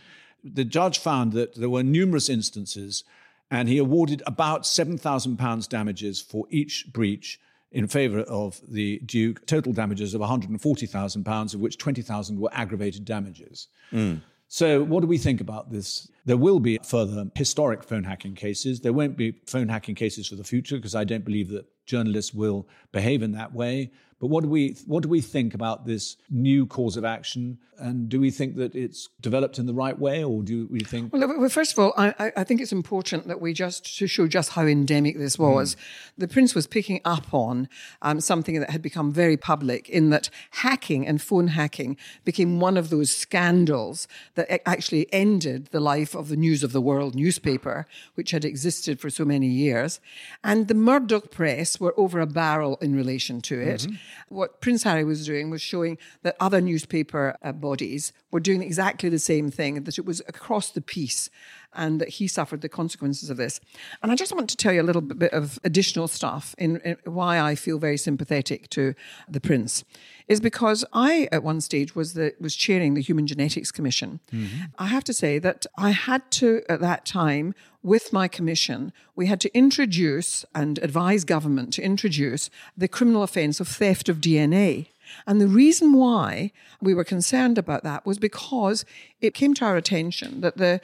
The 0.44 0.64
judge 0.64 0.98
found 0.98 1.32
that 1.32 1.54
there 1.54 1.70
were 1.70 1.82
numerous 1.82 2.28
instances, 2.28 3.04
and 3.50 3.68
he 3.68 3.78
awarded 3.78 4.22
about 4.26 4.62
£7,000 4.62 5.68
damages 5.68 6.20
for 6.20 6.46
each 6.50 6.92
breach 6.92 7.38
in 7.70 7.88
favour 7.88 8.20
of 8.20 8.60
the 8.68 8.98
Duke, 9.00 9.46
total 9.46 9.72
damages 9.72 10.14
of 10.14 10.20
£140,000, 10.20 11.54
of 11.54 11.60
which 11.60 11.78
20,000 11.78 12.38
were 12.38 12.50
aggravated 12.52 13.04
damages. 13.04 13.68
Hmm. 13.90 14.16
So, 14.48 14.82
what 14.82 15.00
do 15.00 15.06
we 15.06 15.16
think 15.16 15.40
about 15.40 15.70
this? 15.70 16.10
There 16.24 16.36
will 16.36 16.60
be 16.60 16.78
further 16.84 17.26
historic 17.34 17.82
phone 17.82 18.04
hacking 18.04 18.34
cases. 18.34 18.80
There 18.80 18.92
won't 18.92 19.16
be 19.16 19.32
phone 19.46 19.68
hacking 19.68 19.94
cases 19.96 20.28
for 20.28 20.36
the 20.36 20.44
future 20.44 20.76
because 20.76 20.94
I 20.94 21.04
don't 21.04 21.24
believe 21.24 21.48
that 21.50 21.66
journalists 21.86 22.32
will 22.32 22.68
behave 22.92 23.22
in 23.22 23.32
that 23.32 23.52
way. 23.52 23.90
But 24.20 24.28
what 24.28 24.44
do 24.44 24.48
we 24.48 24.76
what 24.86 25.02
do 25.02 25.08
we 25.08 25.20
think 25.20 25.52
about 25.52 25.84
this 25.84 26.16
new 26.30 26.64
cause 26.64 26.96
of 26.96 27.04
action? 27.04 27.58
And 27.78 28.08
do 28.08 28.20
we 28.20 28.30
think 28.30 28.54
that 28.56 28.76
it's 28.76 29.08
developed 29.20 29.58
in 29.58 29.66
the 29.66 29.74
right 29.74 29.98
way, 29.98 30.22
or 30.22 30.44
do 30.44 30.68
we 30.70 30.78
think? 30.80 31.12
Well, 31.12 31.48
first 31.48 31.72
of 31.72 31.78
all, 31.80 31.92
I, 31.96 32.14
I- 32.20 32.32
I 32.36 32.44
think 32.44 32.60
it's 32.60 32.70
important 32.70 33.26
that 33.26 33.40
we 33.40 33.52
just 33.52 33.98
to 33.98 34.06
show 34.06 34.28
just 34.28 34.50
how 34.50 34.64
endemic 34.64 35.18
this 35.18 35.36
was. 35.40 35.74
The 36.16 36.28
prince 36.28 36.54
was 36.54 36.68
picking 36.68 37.00
up 37.04 37.34
on 37.34 37.68
um, 38.02 38.20
something 38.20 38.60
that 38.60 38.70
had 38.70 38.82
become 38.82 39.10
very 39.12 39.36
public 39.36 39.88
in 39.88 40.10
that 40.10 40.30
hacking 40.50 41.04
and 41.04 41.20
phone 41.20 41.48
hacking 41.48 41.96
became 42.24 42.60
one 42.60 42.76
of 42.76 42.90
those 42.90 43.10
scandals 43.10 44.06
that 44.36 44.46
actually 44.68 45.12
ended 45.12 45.66
the 45.72 45.80
life 45.80 46.11
of 46.14 46.28
the 46.28 46.36
News 46.36 46.62
of 46.62 46.72
the 46.72 46.80
World 46.80 47.14
newspaper, 47.14 47.86
which 48.14 48.30
had 48.30 48.44
existed 48.44 49.00
for 49.00 49.10
so 49.10 49.24
many 49.24 49.46
years. 49.46 50.00
And 50.42 50.68
the 50.68 50.74
Murdoch 50.74 51.30
press 51.30 51.80
were 51.80 51.94
over 51.96 52.20
a 52.20 52.26
barrel 52.26 52.76
in 52.80 52.94
relation 52.94 53.40
to 53.42 53.60
it. 53.60 53.86
What 54.28 54.60
Prince 54.60 54.82
Harry 54.84 55.04
was 55.04 55.26
doing 55.26 55.50
was 55.50 55.62
showing 55.62 55.98
that 56.22 56.36
other 56.40 56.60
newspaper 56.60 57.36
uh, 57.42 57.52
bodies 57.52 58.12
were 58.30 58.40
doing 58.40 58.62
exactly 58.62 59.08
the 59.08 59.18
same 59.18 59.50
thing, 59.50 59.84
that 59.84 59.98
it 59.98 60.06
was 60.06 60.20
across 60.26 60.70
the 60.70 60.80
piece 60.80 61.30
and 61.74 62.00
that 62.00 62.08
he 62.08 62.28
suffered 62.28 62.60
the 62.60 62.68
consequences 62.68 63.30
of 63.30 63.36
this. 63.36 63.60
And 64.02 64.12
I 64.12 64.14
just 64.14 64.34
want 64.34 64.50
to 64.50 64.56
tell 64.56 64.72
you 64.72 64.82
a 64.82 64.84
little 64.84 65.02
bit 65.02 65.32
of 65.32 65.58
additional 65.64 66.08
stuff 66.08 66.54
in, 66.58 66.78
in 66.78 66.96
why 67.04 67.40
I 67.40 67.54
feel 67.54 67.78
very 67.78 67.96
sympathetic 67.96 68.68
to 68.70 68.94
the 69.28 69.40
prince 69.40 69.84
is 70.28 70.40
because 70.40 70.84
I 70.92 71.28
at 71.32 71.42
one 71.42 71.60
stage 71.60 71.94
was 71.94 72.14
the 72.14 72.34
was 72.40 72.54
chairing 72.54 72.94
the 72.94 73.02
Human 73.02 73.26
Genetics 73.26 73.70
Commission. 73.70 74.20
Mm-hmm. 74.32 74.64
I 74.78 74.86
have 74.86 75.04
to 75.04 75.12
say 75.12 75.38
that 75.38 75.66
I 75.76 75.90
had 75.90 76.30
to 76.32 76.62
at 76.68 76.80
that 76.80 77.04
time 77.04 77.54
with 77.82 78.12
my 78.12 78.28
commission 78.28 78.92
we 79.16 79.26
had 79.26 79.40
to 79.40 79.54
introduce 79.56 80.44
and 80.54 80.78
advise 80.78 81.24
government 81.24 81.72
to 81.74 81.82
introduce 81.82 82.48
the 82.76 82.88
criminal 82.88 83.22
offence 83.22 83.60
of 83.60 83.68
theft 83.68 84.08
of 84.08 84.20
DNA. 84.20 84.88
And 85.26 85.40
the 85.40 85.48
reason 85.48 85.92
why 85.92 86.52
we 86.80 86.94
were 86.94 87.04
concerned 87.04 87.58
about 87.58 87.82
that 87.82 88.06
was 88.06 88.18
because 88.18 88.84
it 89.20 89.34
came 89.34 89.52
to 89.54 89.64
our 89.64 89.76
attention 89.76 90.40
that 90.40 90.56
the 90.56 90.80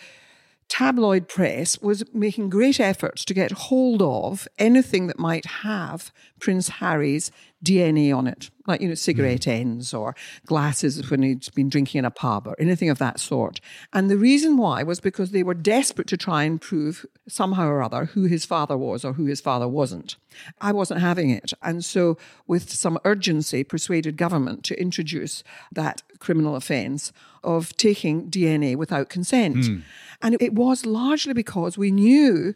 tabloid 0.68 1.28
press 1.28 1.80
was 1.80 2.04
making 2.14 2.50
great 2.50 2.78
efforts 2.78 3.24
to 3.24 3.34
get 3.34 3.50
hold 3.52 4.02
of 4.02 4.46
anything 4.58 5.06
that 5.06 5.18
might 5.18 5.46
have 5.46 6.12
Prince 6.38 6.68
Harry's 6.68 7.30
DNA 7.64 8.16
on 8.16 8.28
it, 8.28 8.50
like, 8.66 8.80
you 8.80 8.86
know, 8.86 8.92
hmm. 8.92 8.96
cigarette 8.96 9.48
ends 9.48 9.92
or 9.92 10.14
glasses 10.46 11.10
when 11.10 11.22
he'd 11.22 11.52
been 11.54 11.68
drinking 11.68 11.98
in 11.98 12.04
a 12.04 12.10
pub 12.10 12.46
or 12.46 12.54
anything 12.58 12.88
of 12.88 12.98
that 12.98 13.18
sort. 13.18 13.60
And 13.92 14.08
the 14.08 14.16
reason 14.16 14.56
why 14.56 14.82
was 14.84 15.00
because 15.00 15.32
they 15.32 15.42
were 15.42 15.54
desperate 15.54 16.06
to 16.08 16.16
try 16.16 16.44
and 16.44 16.60
prove 16.60 17.04
somehow 17.26 17.66
or 17.66 17.82
other 17.82 18.06
who 18.06 18.24
his 18.24 18.44
father 18.44 18.76
was 18.76 19.04
or 19.04 19.14
who 19.14 19.24
his 19.24 19.40
father 19.40 19.66
wasn't. 19.66 20.16
I 20.60 20.72
wasn't 20.72 21.00
having 21.00 21.30
it. 21.30 21.52
And 21.62 21.84
so, 21.84 22.16
with 22.46 22.70
some 22.70 22.98
urgency, 23.04 23.64
persuaded 23.64 24.16
government 24.16 24.62
to 24.64 24.80
introduce 24.80 25.42
that 25.72 26.02
criminal 26.20 26.54
offence 26.54 27.12
of 27.42 27.76
taking 27.76 28.30
DNA 28.30 28.76
without 28.76 29.08
consent. 29.08 29.66
Hmm. 29.66 29.78
And 30.22 30.40
it 30.40 30.54
was 30.54 30.86
largely 30.86 31.32
because 31.32 31.76
we 31.76 31.90
knew 31.90 32.54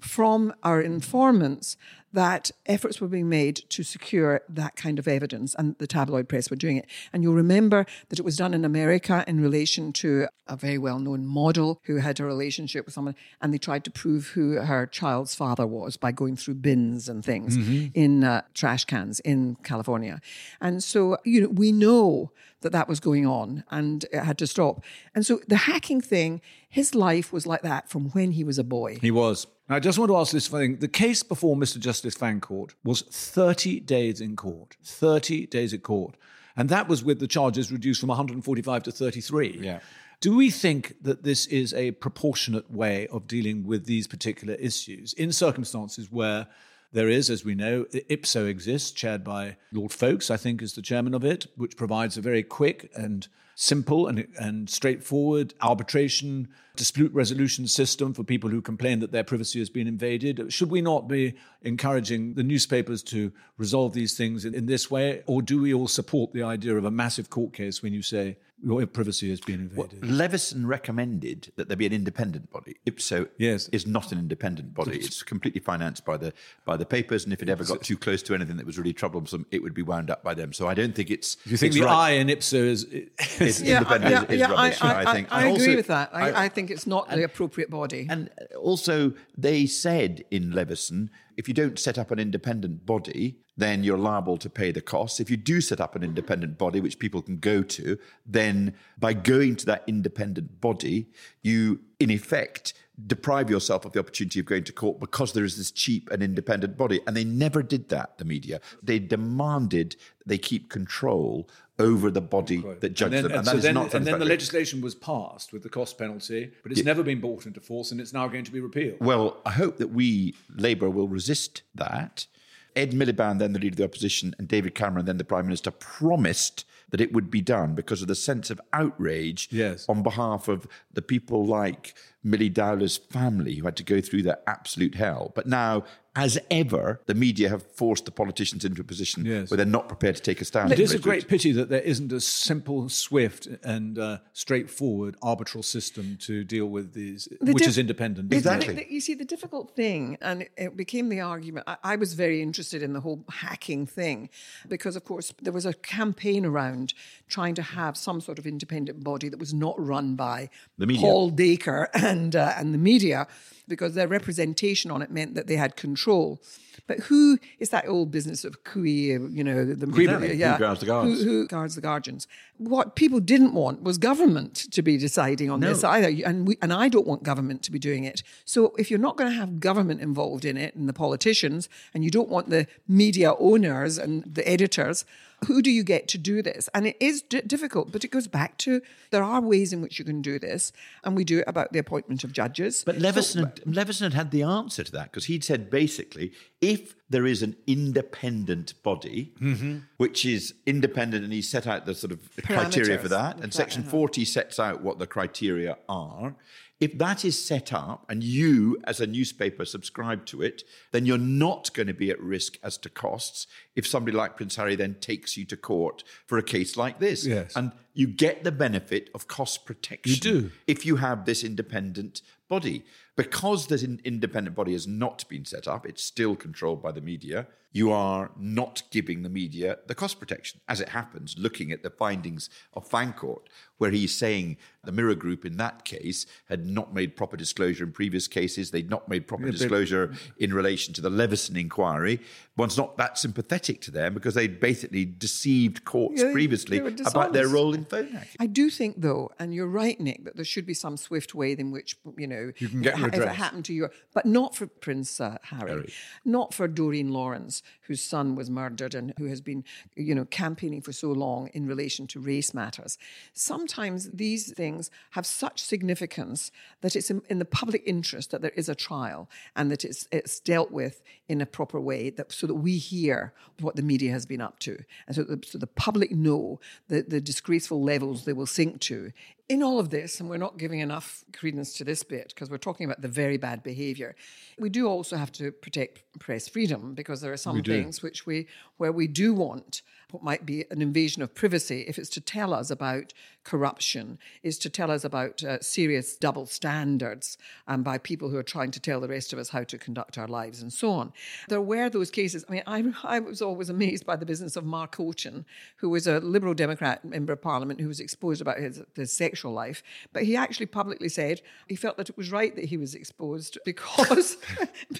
from 0.00 0.52
our 0.62 0.80
informants 0.80 1.76
that 2.14 2.50
efforts 2.66 3.00
were 3.00 3.08
being 3.08 3.28
made 3.28 3.56
to 3.68 3.82
secure 3.82 4.40
that 4.48 4.76
kind 4.76 4.98
of 4.98 5.06
evidence, 5.06 5.54
and 5.56 5.76
the 5.78 5.86
tabloid 5.86 6.28
press 6.28 6.48
were 6.48 6.56
doing 6.56 6.76
it. 6.76 6.86
And 7.12 7.22
you'll 7.22 7.34
remember 7.34 7.86
that 8.08 8.18
it 8.18 8.24
was 8.24 8.36
done 8.36 8.54
in 8.54 8.64
America 8.64 9.24
in 9.26 9.40
relation 9.40 9.92
to 9.94 10.28
a 10.46 10.56
very 10.56 10.78
well 10.78 10.98
known 10.98 11.26
model 11.26 11.80
who 11.84 11.96
had 11.96 12.20
a 12.20 12.24
relationship 12.24 12.84
with 12.86 12.94
someone, 12.94 13.16
and 13.40 13.52
they 13.52 13.58
tried 13.58 13.84
to 13.84 13.90
prove 13.90 14.28
who 14.28 14.52
her 14.52 14.86
child's 14.86 15.34
father 15.34 15.66
was 15.66 15.96
by 15.96 16.12
going 16.12 16.36
through 16.36 16.54
bins 16.54 17.08
and 17.08 17.24
things 17.24 17.56
in 17.94 18.24
uh, 18.24 18.42
trash 18.54 18.84
cans 18.84 19.20
in 19.20 19.56
California. 19.62 20.20
And 20.60 20.82
so, 20.82 21.16
you 21.24 21.42
know, 21.42 21.48
we 21.48 21.72
know 21.72 22.30
that 22.60 22.72
that 22.72 22.88
was 22.88 22.98
going 22.98 23.26
on 23.26 23.62
and 23.70 24.04
it 24.12 24.24
had 24.24 24.38
to 24.38 24.46
stop. 24.46 24.82
And 25.14 25.24
so 25.24 25.40
the 25.48 25.56
hacking 25.56 26.00
thing, 26.00 26.40
his 26.68 26.94
life 26.94 27.32
was 27.32 27.46
like 27.46 27.62
that 27.62 27.88
from 27.88 28.10
when 28.10 28.32
he 28.32 28.42
was 28.42 28.58
a 28.58 28.64
boy. 28.64 28.98
He 29.00 29.10
was. 29.10 29.46
I 29.68 29.80
just 29.80 29.98
want 29.98 30.10
to 30.10 30.16
ask 30.16 30.32
this 30.32 30.48
thing. 30.48 30.76
The 30.76 30.88
case 30.88 31.22
before 31.22 31.56
Mr. 31.56 31.78
Justice 31.78 32.03
Fancourt 32.10 32.74
was 32.84 33.02
30 33.02 33.80
days 33.80 34.20
in 34.20 34.36
court. 34.36 34.76
30 34.84 35.46
days 35.46 35.72
at 35.72 35.82
court. 35.82 36.16
And 36.56 36.68
that 36.68 36.88
was 36.88 37.02
with 37.02 37.18
the 37.18 37.26
charges 37.26 37.72
reduced 37.72 38.00
from 38.00 38.08
145 38.08 38.82
to 38.84 38.92
33. 38.92 39.58
Yeah. 39.60 39.80
Do 40.20 40.36
we 40.36 40.50
think 40.50 40.96
that 41.02 41.22
this 41.22 41.46
is 41.46 41.74
a 41.74 41.92
proportionate 41.92 42.70
way 42.70 43.06
of 43.08 43.26
dealing 43.26 43.66
with 43.66 43.86
these 43.86 44.06
particular 44.06 44.54
issues 44.54 45.12
in 45.14 45.32
circumstances 45.32 46.10
where 46.10 46.46
there 46.94 47.08
is, 47.08 47.28
as 47.28 47.44
we 47.44 47.56
know, 47.56 47.84
the 47.90 48.06
IPSO 48.08 48.48
exists, 48.48 48.92
chaired 48.92 49.24
by 49.24 49.56
Lord 49.72 49.90
Faulks, 49.90 50.30
I 50.30 50.36
think, 50.36 50.62
is 50.62 50.74
the 50.74 50.82
chairman 50.82 51.12
of 51.12 51.24
it, 51.24 51.46
which 51.56 51.76
provides 51.76 52.16
a 52.16 52.22
very 52.22 52.44
quick 52.44 52.90
and 52.94 53.26
simple 53.56 54.06
and, 54.06 54.26
and 54.38 54.70
straightforward 54.70 55.54
arbitration 55.60 56.48
dispute 56.76 57.12
resolution 57.12 57.66
system 57.66 58.14
for 58.14 58.22
people 58.24 58.50
who 58.50 58.60
complain 58.60 59.00
that 59.00 59.12
their 59.12 59.24
privacy 59.24 59.58
has 59.58 59.70
been 59.70 59.86
invaded. 59.86 60.52
Should 60.52 60.70
we 60.70 60.80
not 60.80 61.08
be 61.08 61.34
encouraging 61.62 62.34
the 62.34 62.42
newspapers 62.42 63.02
to 63.04 63.32
resolve 63.58 63.92
these 63.92 64.16
things 64.16 64.44
in, 64.44 64.54
in 64.54 64.66
this 64.66 64.88
way? 64.90 65.22
Or 65.26 65.42
do 65.42 65.60
we 65.60 65.74
all 65.74 65.88
support 65.88 66.32
the 66.32 66.42
idea 66.42 66.76
of 66.76 66.84
a 66.84 66.90
massive 66.90 67.28
court 67.28 67.52
case 67.52 67.82
when 67.82 67.92
you 67.92 68.02
say 68.02 68.38
your 68.64 68.86
privacy 68.86 69.30
has 69.30 69.40
been 69.40 69.60
invaded. 69.60 70.04
Leveson 70.04 70.66
recommended 70.66 71.52
that 71.56 71.68
there 71.68 71.76
be 71.76 71.86
an 71.86 71.92
independent 71.92 72.50
body. 72.50 72.76
IPSO 72.86 73.28
Yes. 73.38 73.68
is 73.68 73.86
not 73.86 74.10
an 74.12 74.18
independent 74.18 74.74
body. 74.74 74.96
It's 74.98 75.22
completely 75.22 75.60
financed 75.60 76.04
by 76.04 76.16
the 76.16 76.32
by 76.64 76.76
the 76.76 76.86
papers, 76.86 77.24
and 77.24 77.32
if 77.32 77.42
it 77.42 77.48
ever 77.48 77.64
got 77.64 77.82
too 77.82 77.96
close 77.96 78.22
to 78.24 78.34
anything 78.34 78.56
that 78.56 78.66
was 78.66 78.78
really 78.78 78.92
troublesome, 78.92 79.46
it 79.50 79.62
would 79.62 79.74
be 79.74 79.82
wound 79.82 80.10
up 80.10 80.22
by 80.22 80.34
them. 80.34 80.52
So 80.52 80.66
I 80.66 80.74
don't 80.74 80.94
think 80.94 81.10
it's. 81.10 81.34
Do 81.36 81.50
you 81.50 81.56
think 81.56 81.72
it's 81.72 81.80
the 81.80 81.86
right. 81.86 81.94
I 81.94 82.10
in 82.12 82.30
ipso 82.30 82.56
is? 82.56 82.84
It's 82.90 83.60
Yeah, 83.60 83.78
independent 83.78 84.14
I, 84.14 84.16
is, 84.18 84.22
yeah, 84.28 84.32
is 84.34 84.40
yeah, 84.40 84.50
rubbish. 84.50 84.82
I, 84.82 85.00
I, 85.10 85.12
think. 85.12 85.28
I, 85.30 85.42
And 85.46 85.56
agree 85.56 85.66
also- 85.66 85.76
with 85.76 85.86
that. 85.88 86.10
I, 86.14 86.30
I- 86.30 86.44
I, 86.44 86.48
think 86.48 86.70
it's 86.70 86.86
not 86.86 87.08
the 87.10 87.24
appropriate 87.24 87.70
body. 87.70 88.06
And 88.08 88.30
also, 88.58 89.12
they 89.36 89.66
said 89.66 90.24
in 90.30 90.52
Leveson, 90.52 91.10
if 91.36 91.48
you 91.48 91.54
don't 91.54 91.78
set 91.78 91.98
up 91.98 92.10
an 92.10 92.18
independent 92.18 92.86
body, 92.86 93.38
then 93.56 93.84
you're 93.84 93.98
liable 93.98 94.36
to 94.38 94.50
pay 94.50 94.72
the 94.72 94.80
costs. 94.80 95.20
If 95.20 95.30
you 95.30 95.36
do 95.36 95.60
set 95.60 95.80
up 95.80 95.94
an 95.94 96.02
independent 96.02 96.58
body, 96.58 96.80
which 96.80 96.98
people 96.98 97.22
can 97.22 97.38
go 97.38 97.62
to, 97.62 97.98
then 98.26 98.74
by 98.98 99.12
going 99.12 99.56
to 99.56 99.66
that 99.66 99.84
independent 99.86 100.60
body, 100.60 101.06
you, 101.42 101.80
in 102.00 102.10
effect, 102.10 102.74
deprive 103.06 103.50
yourself 103.50 103.84
of 103.84 103.92
the 103.92 104.00
opportunity 104.00 104.40
of 104.40 104.46
going 104.46 104.64
to 104.64 104.72
court 104.72 105.00
because 105.00 105.32
there 105.32 105.44
is 105.44 105.56
this 105.56 105.70
cheap 105.70 106.10
and 106.10 106.22
independent 106.22 106.76
body. 106.76 107.00
And 107.06 107.16
they 107.16 107.24
never 107.24 107.62
did 107.62 107.88
that, 107.90 108.18
the 108.18 108.24
media. 108.24 108.60
They 108.82 108.98
demanded 108.98 109.96
they 110.26 110.38
keep 110.38 110.68
control 110.68 111.48
over 111.78 112.10
the 112.10 112.20
body 112.20 112.62
that 112.80 112.90
judged 112.90 113.14
and 113.14 113.14
then, 113.14 113.22
them. 113.22 113.30
And 113.32 113.38
and 113.38 113.46
so 113.46 113.56
then, 113.56 113.74
not 113.74 113.94
and 113.94 114.06
then 114.06 114.18
the 114.20 114.24
legislation 114.24 114.80
was 114.80 114.94
passed 114.94 115.52
with 115.52 115.62
the 115.64 115.68
cost 115.68 115.98
penalty, 115.98 116.52
but 116.62 116.70
it's 116.72 116.84
never 116.84 117.02
been 117.02 117.20
brought 117.20 117.46
into 117.46 117.60
force, 117.60 117.90
and 117.90 118.00
it's 118.00 118.12
now 118.12 118.28
going 118.28 118.44
to 118.44 118.52
be 118.52 118.60
repealed. 118.60 118.98
Well, 119.00 119.40
I 119.44 119.50
hope 119.50 119.78
that 119.78 119.88
we, 119.88 120.34
Labour, 120.54 120.88
will 120.88 121.08
resist 121.08 121.62
that. 121.74 122.26
Ed 122.76 122.92
Miliband, 122.92 123.38
then 123.38 123.52
the 123.52 123.58
leader 123.58 123.74
of 123.74 123.76
the 123.76 123.84
opposition, 123.84 124.34
and 124.38 124.48
David 124.48 124.74
Cameron, 124.74 125.06
then 125.06 125.18
the 125.18 125.24
Prime 125.24 125.46
Minister, 125.46 125.70
promised 125.70 126.64
that 126.90 127.00
it 127.00 127.12
would 127.12 127.30
be 127.30 127.40
done 127.40 127.74
because 127.74 128.02
of 128.02 128.08
the 128.08 128.14
sense 128.14 128.50
of 128.50 128.60
outrage 128.72 129.48
Yes. 129.50 129.86
on 129.88 130.02
behalf 130.02 130.48
of 130.48 130.66
the 130.92 131.02
people 131.02 131.46
like 131.46 131.94
Millie 132.22 132.48
Dowler's 132.48 132.96
family 132.96 133.56
who 133.56 133.64
had 133.64 133.76
to 133.76 133.82
go 133.82 134.00
through 134.00 134.22
that 134.22 134.42
absolute 134.46 134.94
hell. 134.94 135.32
But 135.34 135.46
now, 135.46 135.84
as 136.16 136.38
ever, 136.50 137.00
the 137.06 137.14
media 137.14 137.48
have 137.48 137.62
forced 137.72 138.04
the 138.04 138.10
politicians 138.12 138.64
into 138.64 138.80
a 138.80 138.84
position 138.84 139.24
Yes. 139.26 139.50
where 139.50 139.56
they're 139.56 139.66
not 139.66 139.88
prepared 139.88 140.14
to 140.16 140.22
take 140.22 140.40
a 140.40 140.44
stand. 140.44 140.70
It 140.72 140.78
is 140.78 140.92
a 140.94 140.98
great 140.98 141.26
pity 141.26 141.50
that 141.52 141.68
there 141.70 141.80
isn't 141.80 142.12
a 142.12 142.20
simple, 142.20 142.88
swift, 142.88 143.48
and 143.64 143.98
uh, 143.98 144.18
straightforward 144.32 145.16
arbitral 145.22 145.62
system 145.64 146.16
to 146.20 146.44
deal 146.44 146.66
with 146.66 146.92
these, 146.94 147.28
which 147.40 147.56
diff- 147.58 147.68
is 147.68 147.78
independent. 147.78 148.32
Exactly. 148.32 148.74
the- 148.74 148.92
you 148.92 149.00
see, 149.00 149.14
the 149.14 149.24
difficult 149.24 149.74
thing, 149.74 150.16
and 150.20 150.42
it, 150.42 150.52
it 150.56 150.76
became 150.76 151.08
the 151.08 151.20
argument. 151.20 151.64
I, 151.66 151.76
I 151.82 151.96
was 151.96 152.14
very 152.14 152.40
interested 152.40 152.82
in 152.82 152.92
the 152.92 153.00
whole 153.00 153.24
hacking 153.30 153.86
thing 153.86 154.28
because, 154.68 154.94
of 154.94 155.04
course, 155.04 155.32
there 155.42 155.52
was 155.52 155.66
a 155.66 155.72
campaign 155.74 156.46
around 156.46 156.94
trying 157.28 157.54
to 157.56 157.62
have 157.62 157.96
some 157.96 158.20
sort 158.20 158.38
of 158.38 158.46
independent 158.46 159.02
body 159.02 159.28
that 159.28 159.38
was 159.40 159.52
not 159.52 159.74
run 159.78 160.14
by 160.14 160.48
The 160.78 160.86
media. 160.86 161.00
Paul 161.02 161.30
Dacre 161.30 161.88
and 161.94 162.36
uh, 162.36 162.54
and 162.56 162.72
the 162.72 162.78
media, 162.78 163.26
because 163.68 163.94
their 163.94 164.08
representation 164.08 164.90
on 164.90 165.02
it 165.02 165.10
meant 165.10 165.34
that 165.34 165.46
they 165.46 165.56
had 165.56 165.76
control. 165.76 166.40
But 166.86 167.00
who 167.00 167.38
is 167.58 167.70
that 167.70 167.88
old 167.88 168.10
business 168.10 168.44
of 168.44 168.62
cui, 168.64 169.12
you 169.12 169.44
know, 169.44 169.64
the 169.64 169.86
Exactly. 170.32 170.58
Who 170.58 170.58
guards 170.58 170.80
the 170.80 170.86
guards? 170.86 171.22
Who, 171.22 171.24
who 171.24 171.46
guards 171.46 171.74
the 171.74 171.80
guardians? 171.80 172.28
What 172.58 172.94
people 172.94 173.20
didn't 173.20 173.54
want 173.54 173.82
was 173.82 173.96
government 173.96 174.54
to 174.72 174.82
be 174.82 174.96
deciding 174.98 175.50
on 175.50 175.60
this 175.60 175.82
either, 175.82 176.08
and 176.26 176.46
we, 176.46 176.58
and 176.60 176.72
I 176.72 176.88
don't 176.88 177.06
want 177.06 177.22
government 177.22 177.62
to 177.62 177.72
be 177.72 177.78
doing 177.78 178.04
it. 178.04 178.22
So 178.44 178.74
if 178.76 178.90
you're 178.90 179.00
not 179.00 179.16
going 179.16 179.30
to 179.30 179.36
have 179.36 179.60
government 179.60 180.00
involved 180.00 180.44
in 180.44 180.56
it 180.56 180.74
and 180.74 180.88
the 180.88 180.92
politicians, 180.92 181.68
and 181.94 182.04
you 182.04 182.10
don't 182.10 182.28
want 182.28 182.50
the 182.50 182.66
media 182.86 183.34
owners 183.38 183.96
and 183.98 184.24
the 184.24 184.46
editors, 184.46 185.04
who 185.46 185.62
do 185.62 185.70
you 185.70 185.82
get 185.82 186.08
to 186.08 186.18
do 186.18 186.42
this? 186.42 186.68
And 186.74 186.86
it 186.86 186.96
is 187.00 187.22
d- 187.22 187.42
difficult, 187.42 187.92
but 187.92 188.04
it 188.04 188.08
goes 188.08 188.26
back 188.26 188.58
to 188.58 188.80
there 189.10 189.22
are 189.22 189.40
ways 189.40 189.72
in 189.72 189.80
which 189.80 189.98
you 189.98 190.04
can 190.04 190.22
do 190.22 190.38
this, 190.38 190.72
and 191.02 191.16
we 191.16 191.24
do 191.24 191.38
it 191.40 191.44
about 191.46 191.72
the 191.72 191.78
appointment 191.78 192.24
of 192.24 192.32
judges. 192.32 192.82
But 192.84 192.98
Leveson, 192.98 193.44
had, 193.44 193.60
Leveson 193.66 194.04
had 194.04 194.14
had 194.14 194.30
the 194.30 194.42
answer 194.42 194.84
to 194.84 194.92
that 194.92 195.10
because 195.10 195.26
he'd 195.26 195.44
said 195.44 195.70
basically, 195.70 196.32
if 196.60 196.94
there 197.08 197.26
is 197.26 197.42
an 197.42 197.56
independent 197.66 198.82
body, 198.82 199.34
mm-hmm. 199.40 199.78
which 199.98 200.24
is 200.24 200.54
independent, 200.66 201.24
and 201.24 201.32
he 201.32 201.42
set 201.42 201.66
out 201.66 201.86
the 201.86 201.94
sort 201.94 202.12
of 202.12 202.28
criteria 202.42 202.98
for 202.98 203.08
that, 203.08 203.38
and 203.40 203.52
Section 203.52 203.82
40 203.82 204.24
sets 204.24 204.58
out 204.58 204.82
what 204.82 204.98
the 204.98 205.06
criteria 205.06 205.76
are. 205.88 206.34
If 206.80 206.98
that 206.98 207.24
is 207.24 207.42
set 207.42 207.72
up 207.72 208.04
and 208.08 208.22
you, 208.22 208.78
as 208.84 209.00
a 209.00 209.06
newspaper, 209.06 209.64
subscribe 209.64 210.26
to 210.26 210.42
it, 210.42 210.64
then 210.90 211.06
you're 211.06 211.18
not 211.18 211.72
going 211.72 211.86
to 211.86 211.94
be 211.94 212.10
at 212.10 212.20
risk 212.20 212.58
as 212.62 212.76
to 212.78 212.90
costs 212.90 213.46
if 213.76 213.86
somebody 213.86 214.16
like 214.16 214.36
Prince 214.36 214.56
Harry 214.56 214.76
then 214.76 214.94
takes 215.00 215.36
you 215.36 215.44
to 215.46 215.56
court 215.56 216.04
for 216.26 216.38
a 216.38 216.42
case 216.42 216.76
like 216.76 216.98
this. 216.98 217.26
Yes. 217.26 217.54
And 217.56 217.72
you 217.92 218.06
get 218.06 218.44
the 218.44 218.52
benefit 218.52 219.10
of 219.14 219.28
cost 219.28 219.64
protection 219.64 220.12
You 220.14 220.20
do. 220.20 220.50
if 220.66 220.84
you 220.84 220.96
have 220.96 221.24
this 221.24 221.44
independent 221.44 222.22
body. 222.48 222.84
Because 223.16 223.68
this 223.68 223.84
independent 223.84 224.56
body 224.56 224.72
has 224.72 224.88
not 224.88 225.28
been 225.28 225.44
set 225.44 225.68
up, 225.68 225.86
it's 225.86 226.02
still 226.02 226.34
controlled 226.34 226.82
by 226.82 226.90
the 226.90 227.00
media. 227.00 227.46
You 227.70 227.92
are 227.92 228.32
not 228.36 228.82
giving 228.90 229.22
the 229.22 229.28
media 229.28 229.78
the 229.86 229.94
cost 229.94 230.18
protection. 230.18 230.60
As 230.68 230.80
it 230.80 230.88
happens, 230.88 231.36
looking 231.38 231.70
at 231.70 231.84
the 231.84 231.90
findings 231.90 232.50
of 232.72 232.88
Fancourt, 232.88 233.48
where 233.78 233.92
he's 233.92 234.12
saying 234.14 234.56
the 234.82 234.90
Mirror 234.92 235.14
Group 235.16 235.44
in 235.44 235.56
that 235.58 235.84
case 235.84 236.26
had 236.48 236.66
not 236.66 236.92
made 236.92 237.16
proper 237.16 237.36
disclosure 237.36 237.84
in 237.84 237.92
previous 237.92 238.26
cases, 238.26 238.72
they'd 238.72 238.90
not 238.90 239.08
made 239.08 239.28
proper 239.28 239.48
disclosure 239.50 240.12
in 240.38 240.52
relation 240.52 240.92
to 240.94 241.00
the 241.00 241.10
Leveson 241.10 241.56
inquiry. 241.56 242.20
One's 242.56 242.76
not 242.76 242.96
that 242.96 243.16
sympathetic 243.16 243.63
to 243.64 243.90
them 243.90 244.14
because 244.14 244.34
they'd 244.34 244.60
basically 244.60 245.04
deceived 245.04 245.84
courts 245.84 246.22
Yeah, 246.22 246.32
previously 246.32 246.78
about 246.78 247.32
their 247.32 247.48
role 247.48 247.74
in 247.74 247.84
phone 247.84 248.08
hacking. 248.08 248.36
I 248.38 248.46
do 248.46 248.70
think, 248.70 249.00
though, 249.00 249.30
and 249.38 249.54
you're 249.54 249.66
right, 249.66 249.98
Nick, 249.98 250.24
that 250.24 250.36
there 250.36 250.44
should 250.44 250.66
be 250.66 250.74
some 250.74 250.96
swift 250.96 251.34
way 251.34 251.52
in 251.52 251.70
which 251.70 251.96
you 252.16 252.26
know 252.26 252.52
you 252.58 252.68
can 252.68 252.82
get 252.82 252.98
if, 252.98 253.04
it- 253.06 253.14
if 253.14 253.20
it 253.22 253.28
happened 253.28 253.64
to 253.66 253.72
you, 253.72 253.88
but 254.12 254.26
not 254.26 254.54
for 254.54 254.66
Prince 254.66 255.20
uh, 255.20 255.38
Harry, 255.44 255.70
Harry. 255.70 255.92
not 256.24 256.52
for 256.54 256.68
Doreen 256.68 257.10
Lawrence, 257.12 257.62
whose 257.82 258.02
son 258.02 258.34
was 258.34 258.48
murdered 258.50 258.94
and 258.94 259.12
who 259.18 259.26
has 259.26 259.40
been, 259.40 259.64
you 259.96 260.14
know, 260.14 260.24
campaigning 260.26 260.80
for 260.82 260.92
so 260.92 261.10
long 261.12 261.48
in 261.54 261.66
relation 261.66 262.06
to 262.08 262.20
race 262.20 262.52
matters. 262.54 262.98
Sometimes 263.32 264.10
these 264.10 264.52
things 264.52 264.90
have 265.10 265.26
such 265.26 265.62
significance 265.62 266.50
that 266.80 266.96
it's 266.96 267.10
in, 267.10 267.20
in 267.28 267.38
the 267.38 267.44
public 267.44 267.82
interest 267.86 268.30
that 268.30 268.42
there 268.42 268.52
is 268.56 268.68
a 268.68 268.74
trial 268.74 269.28
and 269.56 269.70
that 269.70 269.84
it's 269.84 270.08
it's 270.12 270.40
dealt 270.40 270.70
with 270.70 271.02
in 271.28 271.40
a 271.40 271.46
proper 271.46 271.80
way, 271.80 272.10
that 272.10 272.32
so 272.32 272.46
that 272.46 272.54
we 272.54 272.78
hear 272.78 273.32
what 273.60 273.76
the 273.76 273.82
media 273.82 274.10
has 274.12 274.26
been 274.26 274.40
up 274.40 274.58
to, 274.60 274.78
and 275.06 275.16
so, 275.16 275.22
the, 275.24 275.40
so 275.46 275.58
the 275.58 275.66
public 275.66 276.12
know 276.12 276.60
the, 276.88 277.02
the 277.02 277.20
disgraceful 277.20 277.82
levels 277.82 278.24
they 278.24 278.32
will 278.32 278.46
sink 278.46 278.80
to. 278.80 279.12
In 279.48 279.62
all 279.62 279.78
of 279.78 279.90
this, 279.90 280.20
and 280.20 280.30
we're 280.30 280.38
not 280.38 280.56
giving 280.56 280.80
enough 280.80 281.22
credence 281.34 281.74
to 281.74 281.84
this 281.84 282.02
bit 282.02 282.28
because 282.34 282.48
we're 282.48 282.56
talking 282.56 282.86
about 282.86 283.02
the 283.02 283.08
very 283.08 283.36
bad 283.36 283.62
behaviour, 283.62 284.16
we 284.58 284.70
do 284.70 284.86
also 284.86 285.16
have 285.16 285.30
to 285.32 285.52
protect 285.52 286.02
press 286.18 286.48
freedom 286.48 286.94
because 286.94 287.20
there 287.20 287.32
are 287.32 287.36
some 287.36 287.62
things 287.62 288.02
which 288.02 288.24
we 288.24 288.46
where 288.78 288.92
we 288.92 289.06
do 289.06 289.34
want 289.34 289.82
what 290.14 290.22
might 290.22 290.46
be 290.46 290.64
an 290.70 290.80
invasion 290.80 291.22
of 291.22 291.34
privacy 291.34 291.84
if 291.88 291.98
it's 291.98 292.08
to 292.10 292.20
tell 292.20 292.54
us 292.54 292.70
about 292.70 293.12
corruption, 293.44 294.18
is 294.42 294.58
to 294.58 294.70
tell 294.70 294.90
us 294.90 295.04
about 295.04 295.42
uh, 295.44 295.60
serious 295.60 296.16
double 296.16 296.46
standards 296.46 297.36
um, 297.68 297.82
by 297.82 297.98
people 297.98 298.30
who 298.30 298.36
are 298.36 298.42
trying 298.42 298.70
to 298.70 298.80
tell 298.80 299.00
the 299.00 299.08
rest 299.08 299.32
of 299.32 299.38
us 299.38 299.50
how 299.50 299.62
to 299.62 299.76
conduct 299.76 300.16
our 300.16 300.26
lives 300.26 300.62
and 300.62 300.72
so 300.72 300.90
on. 300.90 301.12
There 301.48 301.60
were 301.60 301.90
those 301.90 302.10
cases. 302.10 302.44
I 302.48 302.52
mean, 302.52 302.62
I, 302.66 302.84
I 303.04 303.18
was 303.20 303.42
always 303.42 303.68
amazed 303.68 304.06
by 304.06 304.16
the 304.16 304.24
business 304.24 304.56
of 304.56 304.64
Mark 304.64 304.96
Oaten, 304.96 305.44
who 305.76 305.90
was 305.90 306.06
a 306.06 306.20
Liberal 306.20 306.54
Democrat 306.54 307.04
member 307.04 307.32
of 307.32 307.42
Parliament 307.42 307.80
who 307.80 307.88
was 307.88 308.00
exposed 308.00 308.40
about 308.40 308.58
his, 308.58 308.82
his 308.94 309.12
sexual 309.12 309.52
life. 309.52 309.82
But 310.12 310.22
he 310.22 310.36
actually 310.36 310.66
publicly 310.66 311.08
said 311.08 311.42
he 311.68 311.76
felt 311.76 311.96
that 311.98 312.08
it 312.08 312.16
was 312.16 312.32
right 312.32 312.54
that 312.56 312.66
he 312.66 312.76
was 312.76 312.94
exposed 312.94 313.58
because, 313.64 314.38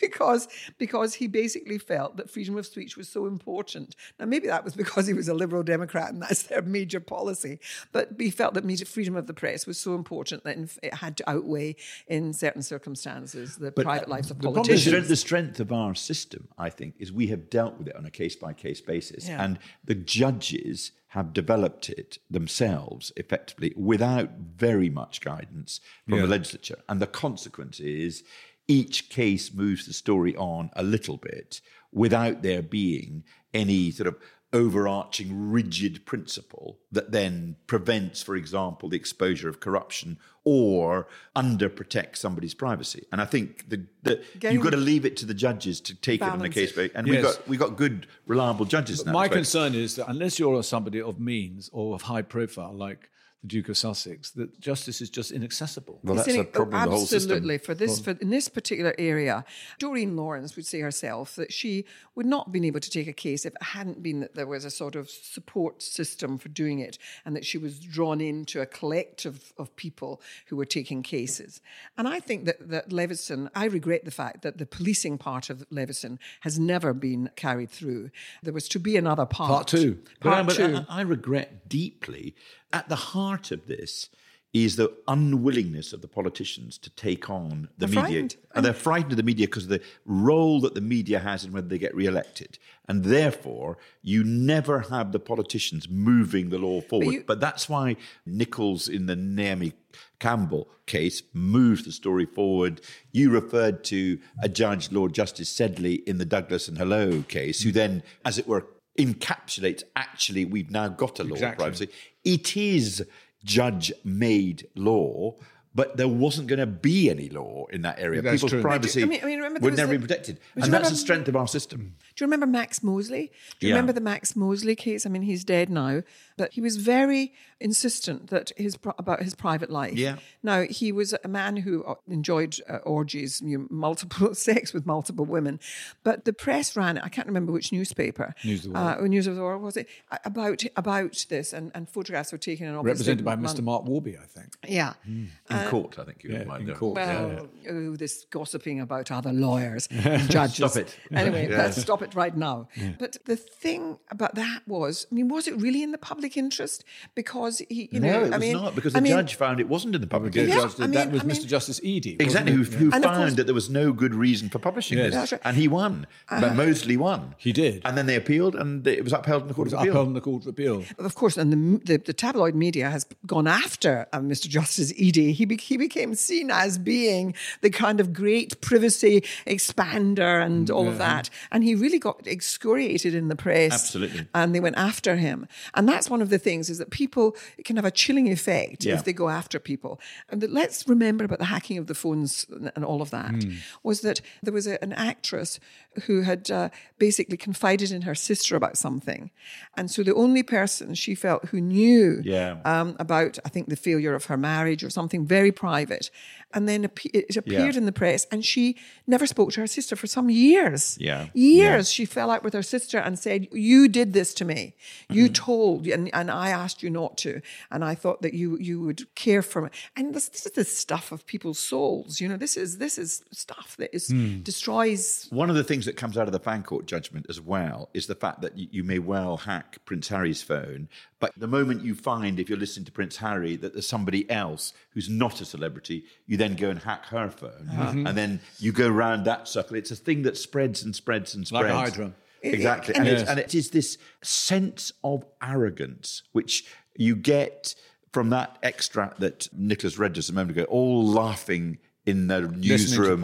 because, 0.01 0.49
because 0.79 1.15
he 1.15 1.27
basically 1.27 1.79
felt 1.79 2.17
that 2.19 2.31
freedom 2.31 2.59
of 2.59 2.67
speech 2.67 2.97
was 2.97 3.09
so 3.09 3.27
important. 3.27 3.97
Now, 4.19 4.27
maybe 4.27 4.49
that 4.49 4.65
was 4.65 4.75
because 4.75 5.04
he 5.07 5.15
was 5.15 5.29
a 5.29 5.35
Liberal 5.35 5.63
Democrat 5.63 6.13
and 6.13 6.23
that's 6.23 6.45
their 6.45 6.63
major 6.63 7.01
policy. 7.01 7.59
But 7.93 8.11
he 8.19 8.31
felt 8.31 8.55
that 8.55 8.65
media, 8.65 8.87
freedom 8.87 9.17
of 9.17 9.27
the 9.27 9.35
press 9.35 9.67
was 9.67 9.79
so 9.79 9.95
important 9.95 10.45
that 10.45 10.57
it 10.83 10.95
had 10.95 11.17
to 11.19 11.31
outweigh, 11.31 11.77
in 12.07 12.33
certain 12.33 12.63
circumstances, 12.63 13.57
the 13.57 13.69
uh, 13.69 13.83
private 13.83 14.09
lives 14.09 14.31
of 14.31 14.39
The 14.39 14.43
problem 14.43 14.61
is 14.63 14.85
politicians. 14.85 15.09
the 15.09 15.17
strength 15.17 15.61
of 15.61 15.73
our 15.73 15.95
system, 15.95 16.49
I 16.59 16.71
think, 16.71 16.95
is 16.99 17.13
we 17.13 17.29
have 17.29 17.51
dealt 17.51 17.79
with 17.79 17.89
it 17.89 17.97
on 17.97 18.07
a 18.07 18.11
case 18.11 18.37
by 18.37 18.53
case 18.53 18.81
basis. 18.81 19.29
Yeah. 19.29 19.43
And 19.43 19.59
the 19.85 19.95
judges 19.95 20.93
have 21.09 21.33
developed 21.33 21.89
it 21.89 22.19
themselves 22.29 23.13
effectively 23.17 23.73
without 23.77 24.31
very 24.57 24.91
much 24.91 25.21
guidance 25.21 25.81
from 26.09 26.19
the 26.19 26.27
legislature. 26.27 26.79
And 26.89 27.01
the 27.01 27.07
consequence 27.07 27.79
is 27.79 28.25
each 28.67 29.11
case 29.11 29.55
moves 29.55 29.87
the 29.87 29.93
story 29.93 30.35
on 30.37 30.71
a 30.75 30.83
little 30.83 31.17
bit 31.17 31.61
without 31.93 32.43
there 32.43 32.63
being 32.63 33.23
any 33.53 33.91
sort 33.93 34.09
of 34.09 34.17
overarching 34.55 35.51
rigid 35.51 36.07
principle 36.07 36.79
that 36.93 37.11
then 37.11 37.57
prevents, 37.67 38.23
for 38.23 38.37
example, 38.37 38.89
the 38.89 38.97
exposure 38.97 39.49
of 39.49 39.59
corruption 39.59 40.17
or 40.45 41.09
underprotects 41.35 42.19
somebody's 42.19 42.55
privacy. 42.55 43.05
And 43.11 43.21
I 43.21 43.25
think 43.25 43.69
the, 43.69 43.85
the, 44.05 44.23
you've 44.41 44.63
got 44.63 44.71
to 44.71 44.77
leave 44.77 45.05
it 45.05 45.17
to 45.19 45.27
the 45.27 45.35
judges 45.35 45.81
to 45.83 45.95
take 45.95 46.23
it 46.23 46.29
on 46.29 46.41
a 46.41 46.49
case 46.49 46.77
it. 46.79 46.93
by 46.93 46.99
And 46.99 47.09
we've 47.09 47.23
got 47.23 47.49
we've 47.49 47.59
got 47.59 47.77
good, 47.77 48.07
reliable 48.27 48.65
judges 48.65 49.05
now. 49.05 49.13
My 49.13 49.29
concern 49.29 49.75
is 49.75 49.97
that 49.97 50.09
unless 50.09 50.39
you're 50.39 50.63
somebody 50.63 51.03
of 51.03 51.19
means 51.19 51.69
or 51.73 51.95
of 51.97 52.03
high 52.03 52.23
profile, 52.23 52.73
like 52.73 53.11
the 53.45 53.49
Duke 53.49 53.69
of 53.69 53.77
Sussex, 53.77 54.31
that 54.33 54.59
justice 54.59 55.03
is 55.03 55.11
just 55.11 55.31
inaccessible. 55.31 56.01
Well, 56.03 56.17
It's 56.17 56.25
that's 56.27 56.35
in 56.35 56.41
a 56.41 56.45
problem 56.45 56.81
with 56.81 56.91
the 56.91 56.97
whole 56.97 57.07
system. 57.07 57.33
Absolutely. 57.33 57.59
For 57.59 57.75
this, 57.75 58.01
for 58.01 58.13
in 58.13 58.31
this 58.31 58.49
particular 58.49 58.95
area, 58.99 59.45
Doreen 59.79 60.17
Lawrence 60.17 60.57
would 60.57 60.65
say 60.65 60.81
herself 60.81 61.37
that 61.37 61.53
she 61.53 61.85
would 62.15 62.25
not 62.25 62.47
have 62.47 62.53
been 62.53 62.65
able 62.65 62.81
to 62.81 62.91
take 62.91 63.07
a 63.07 63.13
case 63.13 63.45
if 63.45 63.55
it 63.55 63.63
hadn't 63.63 64.03
been 64.03 64.21
that 64.21 64.35
there 64.35 64.47
was 64.47 64.65
a 64.65 64.71
sort 64.71 64.97
of 64.97 65.11
support 65.11 65.83
system 65.83 66.39
for 66.39 66.49
doing 66.49 66.79
it, 66.79 66.97
and 67.27 67.37
that 67.37 67.45
she 67.45 67.59
was 67.59 67.79
drawn 67.79 68.21
into 68.21 68.63
a 68.63 68.67
collective 68.67 69.53
of 69.59 69.77
people 69.77 70.23
who 70.47 70.57
were 70.57 70.65
taking 70.65 71.03
cases. 71.03 71.61
And 71.99 72.09
I 72.09 72.21
think 72.21 72.47
that 72.47 72.71
that 72.71 72.93
Leveson, 72.93 73.51
I 73.55 73.67
regret 73.67 74.07
the 74.07 74.11
fact 74.11 74.41
that 74.43 74.57
the 74.57 74.67
policing 74.67 75.19
part 75.19 75.51
of 75.51 75.67
Leveson 75.71 76.19
has 76.41 76.59
never 76.59 76.95
been 76.95 77.29
carried 77.37 77.71
through. 77.71 78.11
There 78.43 78.55
was 78.55 78.69
to 78.69 78.79
be 78.79 78.97
another 78.97 79.27
part. 79.27 79.51
Part 79.51 79.67
two. 79.69 79.99
Part 80.21 80.47
but 80.47 80.57
two. 80.57 80.77
I, 80.89 81.01
I 81.01 81.01
regret 81.03 81.69
deeply. 81.69 82.35
At 82.75 82.89
the 82.89 82.97
heart 82.97 83.53
of 83.53 83.69
this 83.69 84.09
is 84.53 84.75
the 84.77 84.93
unwillingness 85.09 85.93
of 85.93 86.01
the 86.01 86.09
politicians 86.09 86.77
to 86.79 86.91
take 86.91 87.29
on 87.31 87.69
the 87.79 87.87
They're 87.87 87.89
media. 87.89 88.03
frightened. 88.03 88.37
And 88.55 88.65
they're 88.65 88.73
frightened 88.73 89.13
of 89.13 89.17
the 89.17 89.23
media 89.25 89.47
because 89.47 89.65
of 89.65 89.69
the 89.71 89.81
role 90.05 90.61
that 90.61 90.75
the 90.75 90.81
media 90.81 91.19
has 91.21 91.45
in 91.45 91.53
whether 91.53 91.67
they 91.69 91.79
get 91.79 91.95
re-elected. 91.95 92.59
And 92.89 93.05
therefore, 93.05 93.79
you 94.03 94.23
never 94.25 94.81
have 94.81 95.11
the 95.13 95.19
politicians 95.19 95.89
moving 95.89 96.51
the 96.51 96.59
law 96.59 96.81
forward. 96.81 97.13
you- 97.13 97.25
but 97.27 97.41
that's 97.41 97.69
why 97.69 97.97
Nicholls 98.27 98.89
in 98.89 99.07
the 99.07 99.17
Naomi 99.17 99.73
Campbell 100.21 100.69
case 100.87 101.23
moved 101.33 101.85
the 101.85 101.93
story 101.93 102.27
forward. 102.27 102.81
You 103.13 103.31
referred 103.31 103.83
to 103.85 104.19
a 104.43 104.49
judge, 104.49 104.91
Lord 104.93 105.15
Justice 105.15 105.49
Sedley, 105.49 105.95
in 106.07 106.19
the 106.19 106.25
Douglas 106.25 106.67
and 106.69 106.79
Hello 106.79 107.23
case, 107.23 107.63
who 107.63 107.73
then, 107.73 108.03
as 108.25 108.39
it 108.39 108.47
were, 108.49 108.67
encapsulates 108.99 109.83
actually 109.97 110.45
we've 110.45 110.71
now 110.71 110.89
got 110.89 111.19
a 111.21 111.25
law 111.25 111.35
Exactly. 111.35 111.53
of 111.53 111.59
privacy. 111.59 111.89
It 112.25 112.57
is 112.57 113.05
judge 113.45 113.93
made 114.05 114.69
law. 114.75 115.37
But 115.75 115.97
there 115.97 116.07
wasn't 116.07 116.47
going 116.47 116.61
to 116.61 116.67
be 116.67 117.11
any 117.11 117.29
law 117.31 117.67
in 117.67 117.83
that 117.83 117.99
area. 117.99 118.23
That's 118.23 118.37
People's 118.37 118.53
true. 118.53 118.61
privacy 118.63 119.03
I 119.03 119.07
mean- 119.07 119.21
I 119.23 119.27
mean, 119.27 119.37
remember 119.39 119.59
there 119.59 119.65
would 119.65 119.73
was 119.73 119.79
never 119.79 119.93
the- 119.93 119.99
be 119.99 120.03
protected. 120.07 120.39
And 120.55 120.63
that's 120.63 120.69
remember- 120.69 120.91
the 120.91 120.97
strength 120.97 121.29
of 121.29 121.35
our 121.37 121.49
system. 121.49 121.97
Do 122.15 122.23
you 122.25 122.27
remember 122.27 122.47
Max 122.47 122.83
Mosley? 122.83 123.33
Do 123.59 123.67
you 123.67 123.71
Yeah. 123.71 123.75
remember 123.75 123.93
the 123.93 124.01
Max 124.01 124.37
Mosley 124.37 124.77
case? 124.77 125.05
I 125.05 125.09
mean, 125.09 125.23
he's 125.23 125.43
dead 125.43 125.71
now, 125.71 126.03
but 126.37 126.53
he 126.53 126.61
was 126.61 126.77
very 126.77 127.33
insistent 127.61 128.29
that 128.29 128.53
his 128.57 128.77
about 128.99 129.23
his 129.23 129.35
private 129.35 129.71
life. 129.71 129.95
Yeah. 129.97 130.17
Now 130.43 130.63
he 130.63 130.93
was 130.93 131.15
a 131.25 131.29
man 131.29 131.57
who 131.59 131.83
uh, 131.85 131.95
enjoyed 132.09 132.57
uh, 132.69 132.77
orgies, 132.85 133.41
you 133.45 133.59
know, 133.59 133.67
multiple 133.71 134.35
sex 134.35 134.73
with 134.73 134.87
multiple 134.87 135.25
women, 135.25 135.59
but 136.03 136.25
the 136.25 136.33
press 136.33 136.77
ran. 136.77 136.99
I 136.99 137.09
can't 137.09 137.27
remember 137.27 137.53
which 137.53 137.73
newspaper. 137.73 138.35
News 138.45 138.67
of 138.67 138.73
the 138.75 138.79
World. 138.79 138.99
Uh, 139.01 139.07
News 139.07 139.27
of 139.27 139.35
the 139.37 139.43
World 139.43 139.63
was 139.63 139.77
it 139.77 139.89
about 140.25 140.63
about 140.77 141.27
this, 141.29 141.53
and, 141.53 141.73
and 141.75 141.89
photographs 141.89 142.31
were 142.33 142.39
taken 142.39 142.67
and 142.67 142.77
obviously 142.77 143.13
Represented 143.13 143.25
by 143.25 143.37
Mr. 143.37 143.63
Mark 143.65 143.85
Warby, 143.87 144.19
I 144.19 144.27
think. 144.27 144.55
Yeah. 144.69 144.93
In 145.07 145.31
Uh, 145.49 145.64
court, 145.71 145.99
I 145.99 146.05
think 146.05 146.23
you 146.25 146.33
Yeah, 146.33 146.45
might 146.45 146.61
in 146.61 146.67
know. 146.69 146.75
court. 146.75 146.97
Well, 146.97 147.49
oh, 147.71 147.97
this 147.97 148.27
gossiping 148.31 148.81
about 148.81 149.11
other 149.11 149.33
lawyers 149.33 149.87
and 149.91 150.31
judges. 150.31 150.57
Stop 150.57 150.77
it. 150.77 150.97
Anyway, 151.13 151.49
Yeah. 151.51 151.59
let's 151.59 151.81
stop 151.81 152.03
it 152.03 152.15
right 152.15 152.37
now. 152.37 152.69
But 152.99 153.17
the 153.25 153.37
thing 153.37 153.99
about 154.11 154.35
that 154.37 154.63
was, 154.67 155.07
I 155.11 155.15
mean, 155.15 155.29
was 155.29 155.47
it 155.49 155.57
really 155.61 155.83
in 155.83 155.93
the 155.93 155.99
public 155.99 156.37
interest? 156.37 156.85
Because 157.15 157.59
he, 157.69 157.89
you 157.93 158.01
No, 158.01 158.09
know, 158.13 158.19
it 158.19 158.23
was 158.23 158.33
I 158.33 158.39
mean, 158.39 158.53
not 158.55 158.75
because 158.75 158.95
I 158.95 158.99
the 159.01 159.05
mean, 159.05 159.13
judge 159.13 159.35
found 159.37 159.61
it 159.61 159.69
wasn't 159.69 159.95
in 159.95 160.01
the 160.01 160.07
public 160.07 160.33
The 160.33 160.41
Yeah, 160.45 160.55
interest. 160.55 160.79
judge 160.79 160.89
I 160.89 160.91
that 160.93 161.07
mean- 161.07 161.13
was 161.13 161.23
I 161.23 161.25
mean- 161.27 161.37
Mr. 161.37 161.47
Justice 161.47 161.81
Eady. 161.83 162.11
wasn't 162.13 162.23
Exactly, 162.23 162.53
it? 162.53 162.57
who, 162.57 162.65
who 162.65 162.91
found 162.91 163.05
course- 163.05 163.35
that 163.35 163.45
there 163.47 163.55
was 163.55 163.71
no 163.71 163.93
good 163.93 164.15
reason 164.15 164.49
for 164.49 164.59
publishing 164.59 164.99
Yes. 164.99 165.13
this. 165.15 165.33
Right. 165.33 165.41
And 165.45 165.57
he 165.57 165.69
won. 165.69 166.07
but 166.29 166.55
Mosley 166.55 166.97
won. 166.97 167.35
He 167.39 167.53
did. 167.53 167.83
And 167.85 167.97
then 167.97 168.07
they 168.07 168.17
appealed 168.17 168.55
and 168.55 168.87
it 168.87 169.05
was 169.05 169.13
upheld 169.13 169.43
in 169.43 169.49
the 169.49 169.55
Court 169.55 169.69
of 169.69 169.75
Appeal. 169.75 169.91
upheld 169.93 170.09
in 170.09 170.15
the 170.15 170.21
Court 170.21 170.43
of 170.43 170.49
Appeal. 170.49 170.85
Of 170.99 171.15
course, 171.15 171.37
and 171.37 171.53
the, 171.53 171.59
the, 171.85 171.97
the 172.05 172.13
tabloid 172.13 172.55
media 172.55 172.91
has 172.91 173.07
gone 173.27 173.47
after 173.47 174.07
uh, 174.13 174.19
Mr. 174.21 174.49
Justice 174.49 174.93
Eady. 174.97 175.33
He, 175.33 175.45
be, 175.57 175.63
he 175.63 175.77
became 175.77 176.15
seen 176.15 176.51
as 176.51 176.79
being 176.79 177.35
the 177.61 177.71
kind 177.71 178.01
of 178.01 178.13
great 178.13 178.61
privacy 178.61 179.23
expander 179.47 180.45
and 180.45 180.71
all 180.71 180.89
of 180.89 180.99
that. 180.99 181.31
And 181.51 181.65
he 181.65 181.75
really 181.75 181.99
got 181.99 182.27
excoriated 182.27 183.15
in 183.15 183.29
the 183.29 183.37
press. 183.37 183.73
Absolutely. 183.73 184.27
And 184.35 184.55
they 184.55 184.61
went 184.61 184.77
after 184.77 185.17
him. 185.17 185.47
And 185.75 185.89
that's 185.89 186.11
one 186.11 186.23
of 186.23 186.31
the 186.31 186.39
things 186.39 186.69
is 186.71 186.79
that 186.79 186.91
people 186.91 187.37
it 187.59 187.65
can 187.65 187.77
have 187.77 187.85
a 187.85 187.91
chilling 187.91 188.31
effect 188.31 188.85
Yeah. 188.85 188.95
if 188.95 189.05
they 189.05 189.13
go 189.13 189.29
after 189.29 189.59
people. 189.59 190.01
And 190.29 190.43
let's 190.51 190.87
remember 190.89 191.25
about 191.25 191.39
the 191.39 191.47
hacking 191.47 191.79
of 191.79 191.87
the 191.87 191.95
phones 191.95 192.47
and, 192.75 192.85
all 192.85 193.01
of 193.01 193.11
that 193.11 193.35
was 193.83 194.03
that 194.03 194.21
there 194.43 194.53
was 194.53 194.67
a, 194.67 194.83
an 194.85 194.93
actress 194.93 195.59
who 196.05 196.21
had 196.21 196.51
uh, 196.51 196.69
basically 196.99 197.37
confided 197.39 197.91
in 197.93 198.03
her 198.03 198.15
sister 198.15 198.57
about 198.57 198.77
something. 198.77 199.31
And 199.77 199.91
so 199.91 200.03
the 200.03 200.15
only 200.15 200.43
person 200.43 200.95
she 200.95 201.15
felt 201.15 201.47
who 201.47 201.61
knew 201.61 202.21
Yeah. 202.25 202.59
um, 202.67 202.95
about, 202.99 203.39
I 203.45 203.49
think, 203.49 203.69
the 203.69 203.77
failure 203.77 204.15
of 204.15 204.27
her 204.27 204.37
marriage 204.37 204.85
or 204.85 204.91
something 204.91 205.25
very 205.27 205.44
private. 205.53 206.11
And 206.53 206.69
then 206.69 206.85
it 206.85 207.37
appeared 207.37 207.75
Yeah. 207.75 207.79
in 207.79 207.85
the 207.85 207.91
press, 207.93 208.27
and 208.31 208.45
she 208.45 208.77
never 209.09 209.27
spoke 209.27 209.51
to 209.53 209.61
her 209.61 209.67
sister 209.67 209.97
for 209.97 210.07
some 210.07 210.31
years. 210.31 210.97
Yeah. 211.01 211.27
Years. 211.35 211.91
She 211.91 212.05
fell 212.05 212.31
out 212.31 212.45
with 212.45 212.55
her 212.55 212.63
sister 212.63 212.99
and 212.99 213.19
said, 213.19 213.49
You 213.51 213.89
did 213.89 214.13
this 214.13 214.33
to 214.35 214.45
me. 214.45 214.75
You 215.11 215.25
Mm-hmm. 215.25 215.33
told, 215.33 215.87
and, 215.89 216.11
and 216.15 216.31
I 216.31 216.51
asked 216.51 216.81
you 216.83 216.91
not 216.91 217.19
to. 217.19 217.41
And 217.73 217.85
I 217.85 217.97
thought 217.97 218.23
that 218.23 218.35
you 218.35 218.57
you 218.59 218.81
would 218.83 219.13
care 219.17 219.43
for 219.43 219.63
me. 219.63 219.71
And 219.97 220.15
this, 220.15 220.29
this 220.29 220.47
is 220.47 220.53
the 220.53 220.65
stuff 220.65 221.11
of 221.11 221.27
people's 221.27 221.59
souls. 221.59 222.21
You 222.21 222.29
know, 222.29 222.37
this 222.37 222.57
is 222.57 222.79
this 222.79 222.99
is 222.99 223.25
stuff 223.33 223.75
that 223.79 223.93
is 223.95 224.09
Hmm. 224.09 224.43
destroys 224.43 225.27
One 225.31 225.51
of 225.51 225.57
the 225.57 225.65
things 225.65 225.87
that 225.87 225.97
comes 225.97 226.17
out 226.17 226.27
of 226.29 226.33
the 226.33 226.39
Fancourt 226.39 226.87
judgment 226.87 227.27
as 227.29 227.41
well 227.41 227.89
is 227.95 228.07
the 228.07 228.15
fact 228.15 228.43
that 228.43 228.57
you, 228.57 228.69
you 228.71 228.85
may 228.85 228.99
well 229.01 229.39
hack 229.39 229.79
Prince 229.85 230.09
Harry's 230.09 230.43
phone, 230.43 230.89
but 231.25 231.33
the 231.39 231.47
moment 231.47 231.83
you 231.83 231.95
find, 231.95 232.39
if 232.39 232.49
you're 232.49 232.59
listening 232.59 232.85
to 232.87 232.93
Prince 232.93 233.17
Harry, 233.17 233.57
that 233.57 233.73
there's 233.73 233.87
somebody 233.87 234.29
else 234.31 234.73
who's 234.93 235.09
not 235.09 235.41
a 235.41 235.45
celebrity, 235.45 236.05
you 236.27 236.37
then 236.37 236.55
go 236.55 236.69
and 236.71 236.79
hack 236.81 237.07
her 237.07 237.31
phone, 237.31 237.69
Uh-huh. 237.71 237.91
and 238.07 238.15
then 238.21 238.41
you 238.59 238.73
go 238.73 238.89
round 238.89 239.25
that 239.25 239.49
circle. 239.49 239.77
It's 239.77 239.91
a 239.91 239.97
thing 239.97 240.23
that 240.23 240.37
spreads 240.37 240.83
and 240.83 240.95
spreads 240.95 241.35
and 241.35 241.51
Like 241.51 241.65
spreads. 241.67 241.73
a 241.73 241.77
hydra. 241.79 242.13
Exactly, 242.43 242.95
and 242.95 243.07
and, 243.09 243.09
it's, 243.15 243.23
Yes. 243.23 243.31
and 243.31 243.39
it 243.41 243.55
is 243.55 243.71
this 243.71 243.97
sense 244.23 244.93
of 245.03 245.25
arrogance 245.43 246.23
which 246.33 246.65
you 246.95 247.17
get 247.17 247.75
from 248.13 248.29
that 248.31 248.59
extract 248.63 249.19
that 249.21 249.49
Nicholas 249.53 249.99
read 249.99 250.13
just 250.15 250.29
a 250.29 250.35
moment 250.35 250.51
ago, 250.59 250.65
all 250.65 251.07
laughing 251.07 251.79
in 252.07 252.27
the 252.27 252.43
newsroom, 252.43 253.21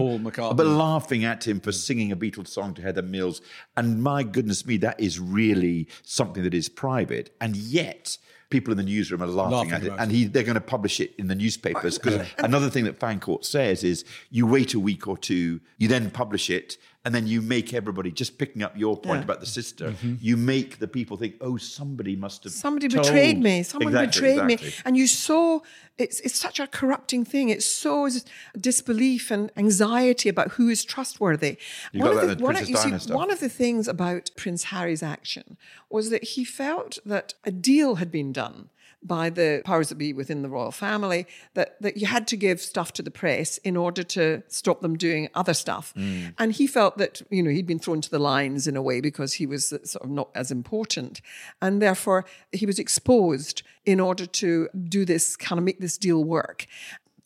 but 0.57 0.67
laughing 0.67 1.25
at 1.25 1.47
him 1.47 1.61
for 1.61 1.73
singing 1.73 2.13
a 2.13 2.17
Beatles 2.17 2.49
song 2.49 2.75
to 2.75 2.83
Heather 2.83 3.03
Mills. 3.03 3.43
And 3.77 4.03
my 4.03 4.23
goodness 4.23 4.65
me, 4.67 4.79
that 4.79 4.99
is 4.99 5.21
really 5.21 5.89
something 6.03 6.43
that 6.43 6.55
is 6.55 6.69
private. 6.69 7.35
And 7.41 7.57
yet, 7.57 8.17
people 8.51 8.73
in 8.73 8.79
the 8.79 8.85
newsroom 8.85 9.23
are 9.23 9.27
laughing, 9.27 9.71
Laughing 9.71 9.73
at 9.73 9.85
it. 9.85 9.93
And 9.99 10.11
he, 10.11 10.25
they're 10.25 10.43
going 10.43 10.55
to 10.55 10.61
publish 10.61 11.01
it 11.01 11.15
in 11.19 11.29
the 11.29 11.35
newspapers. 11.35 11.99
Because 11.99 12.27
another 12.39 12.71
thing 12.71 12.85
that 12.85 12.99
Fancourt 12.99 13.45
says 13.45 13.85
is 13.85 14.05
you 14.31 14.47
wait 14.47 14.75
a 14.75 14.81
week 14.81 15.07
or 15.07 15.17
two, 15.17 15.61
you 15.79 15.89
then 15.89 16.11
publish 16.11 16.51
it. 16.51 16.77
And 17.03 17.15
then 17.15 17.27
you 17.27 17.41
make 17.41 17.73
everybody, 17.73 18.11
just 18.13 18.37
picking 18.37 18.63
up 18.63 18.77
your 18.77 18.95
point 18.95 19.21
Yeah. 19.21 19.25
about 19.25 19.41
the 19.41 19.47
sister, 19.47 19.87
Mm-hmm. 19.93 20.15
you 20.21 20.37
make 20.37 20.81
the 20.81 20.87
people 20.87 21.17
think, 21.17 21.37
oh, 21.41 21.57
somebody 21.57 22.15
must 22.15 22.45
have. 22.45 22.53
somebody 22.53 22.89
told." 22.89 23.07
betrayed 23.07 23.39
me. 23.41 23.63
Someone 23.63 23.95
Exactly, 23.95 24.21
betrayed 24.37 24.45
me. 24.45 24.73
And 24.85 24.99
you 24.99 25.07
saw 25.07 25.61
it's 25.97 26.21
it's 26.21 26.39
such 26.39 26.61
a 26.61 26.67
corrupting 26.67 27.25
thing. 27.25 27.49
It 27.49 27.63
sows 27.63 28.25
disbelief 28.59 29.31
and 29.31 29.51
anxiety 29.57 30.29
about 30.29 30.53
who 30.53 30.69
is 30.69 30.85
trustworthy. 30.85 31.57
You 31.93 32.01
One 32.01 32.15
got 32.15 32.23
of 32.23 32.29
that 32.29 32.39
in 32.39 32.45
one 32.45 32.55
Princess 32.55 32.83
see, 32.83 32.89
Diana 32.89 33.01
stuff. 33.01 33.17
one 33.17 33.31
of 33.31 33.41
the 33.41 33.49
things 33.49 33.89
about 33.89 34.31
Prince 34.37 34.65
Harry's 34.65 35.03
action 35.03 35.57
was 35.89 36.11
that 36.11 36.23
he 36.35 36.45
felt 36.45 36.99
that 37.07 37.33
a 37.45 37.51
deal 37.51 37.95
had 37.97 38.11
been 38.13 38.31
done 38.33 38.69
by 39.03 39.31
the 39.31 39.63
powers 39.65 39.89
that 39.89 39.97
be 39.97 40.13
within 40.13 40.43
the 40.43 40.49
royal 40.49 40.71
family 40.71 41.27
that, 41.55 41.81
that 41.81 41.97
you 41.97 42.07
had 42.07 42.27
to 42.29 42.37
give 42.37 42.61
stuff 42.61 42.93
to 42.93 43.03
the 43.03 43.11
press 43.11 43.57
in 43.59 43.77
order 43.77 44.03
to 44.03 44.43
stop 44.49 44.83
them 44.83 44.97
doing 44.97 45.29
other 45.35 45.55
stuff. 45.55 45.95
Mm. 45.97 46.35
And 46.39 46.53
he 46.53 46.67
felt 46.67 46.99
that, 46.99 47.23
you 47.31 47.43
know, 47.43 47.51
he'd 47.51 47.67
been 47.67 47.79
thrown 47.79 48.01
to 48.03 48.11
the 48.11 48.19
lines 48.19 48.67
in 48.67 48.77
a 48.77 48.83
way 48.83 49.01
because 49.01 49.35
he 49.35 49.47
was 49.47 49.69
sort 49.69 50.05
of 50.05 50.11
not 50.11 50.29
as 50.35 50.51
important. 50.51 51.23
And 51.63 51.81
therefore 51.81 52.27
he 52.53 52.67
was 52.67 52.79
exposed 52.79 53.63
in 53.87 54.01
order 54.01 54.27
to 54.27 54.69
do 54.89 55.05
this, 55.05 55.37
kind 55.37 55.59
of 55.59 55.65
make 55.65 55.81
this 55.81 55.97
deal 55.97 56.23
work 56.23 56.67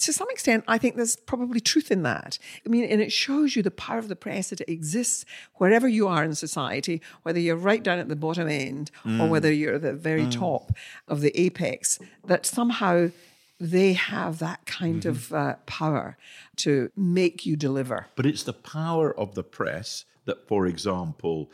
to 0.04 0.12
some 0.12 0.28
extent, 0.30 0.64
I 0.68 0.78
think 0.78 0.96
there's 0.96 1.16
probably 1.16 1.60
truth 1.60 1.90
in 1.90 2.02
that. 2.02 2.38
I 2.64 2.68
mean, 2.68 2.84
and 2.84 3.00
it 3.00 3.12
shows 3.12 3.56
you 3.56 3.62
the 3.62 3.70
power 3.70 3.98
of 3.98 4.08
the 4.08 4.16
press 4.16 4.50
that 4.50 4.60
it 4.60 4.68
exists 4.68 5.24
wherever 5.54 5.88
you 5.88 6.06
are 6.08 6.22
in 6.22 6.34
society, 6.34 7.00
whether 7.22 7.40
you're 7.40 7.56
right 7.56 7.82
down 7.82 7.98
at 7.98 8.08
the 8.08 8.16
bottom 8.16 8.48
end 8.48 8.90
or 9.04 9.10
mm. 9.10 9.28
whether 9.28 9.52
you're 9.52 9.76
at 9.76 9.82
the 9.82 9.94
very 9.94 10.24
mm. 10.24 10.32
top 10.32 10.72
of 11.08 11.20
the 11.20 11.38
apex, 11.40 11.98
that 12.26 12.44
somehow 12.44 13.10
they 13.58 13.94
have 13.94 14.40
that 14.40 14.66
kind 14.66 15.02
mm-hmm. 15.02 15.08
of 15.08 15.32
uh, 15.32 15.54
power 15.64 16.18
to 16.56 16.90
make 16.96 17.46
you 17.46 17.56
deliver. 17.56 18.06
But 18.14 18.26
it's 18.26 18.42
the 18.42 18.52
power 18.52 19.18
of 19.18 19.34
the 19.34 19.44
press 19.44 20.04
that, 20.26 20.46
for 20.46 20.66
example, 20.66 21.50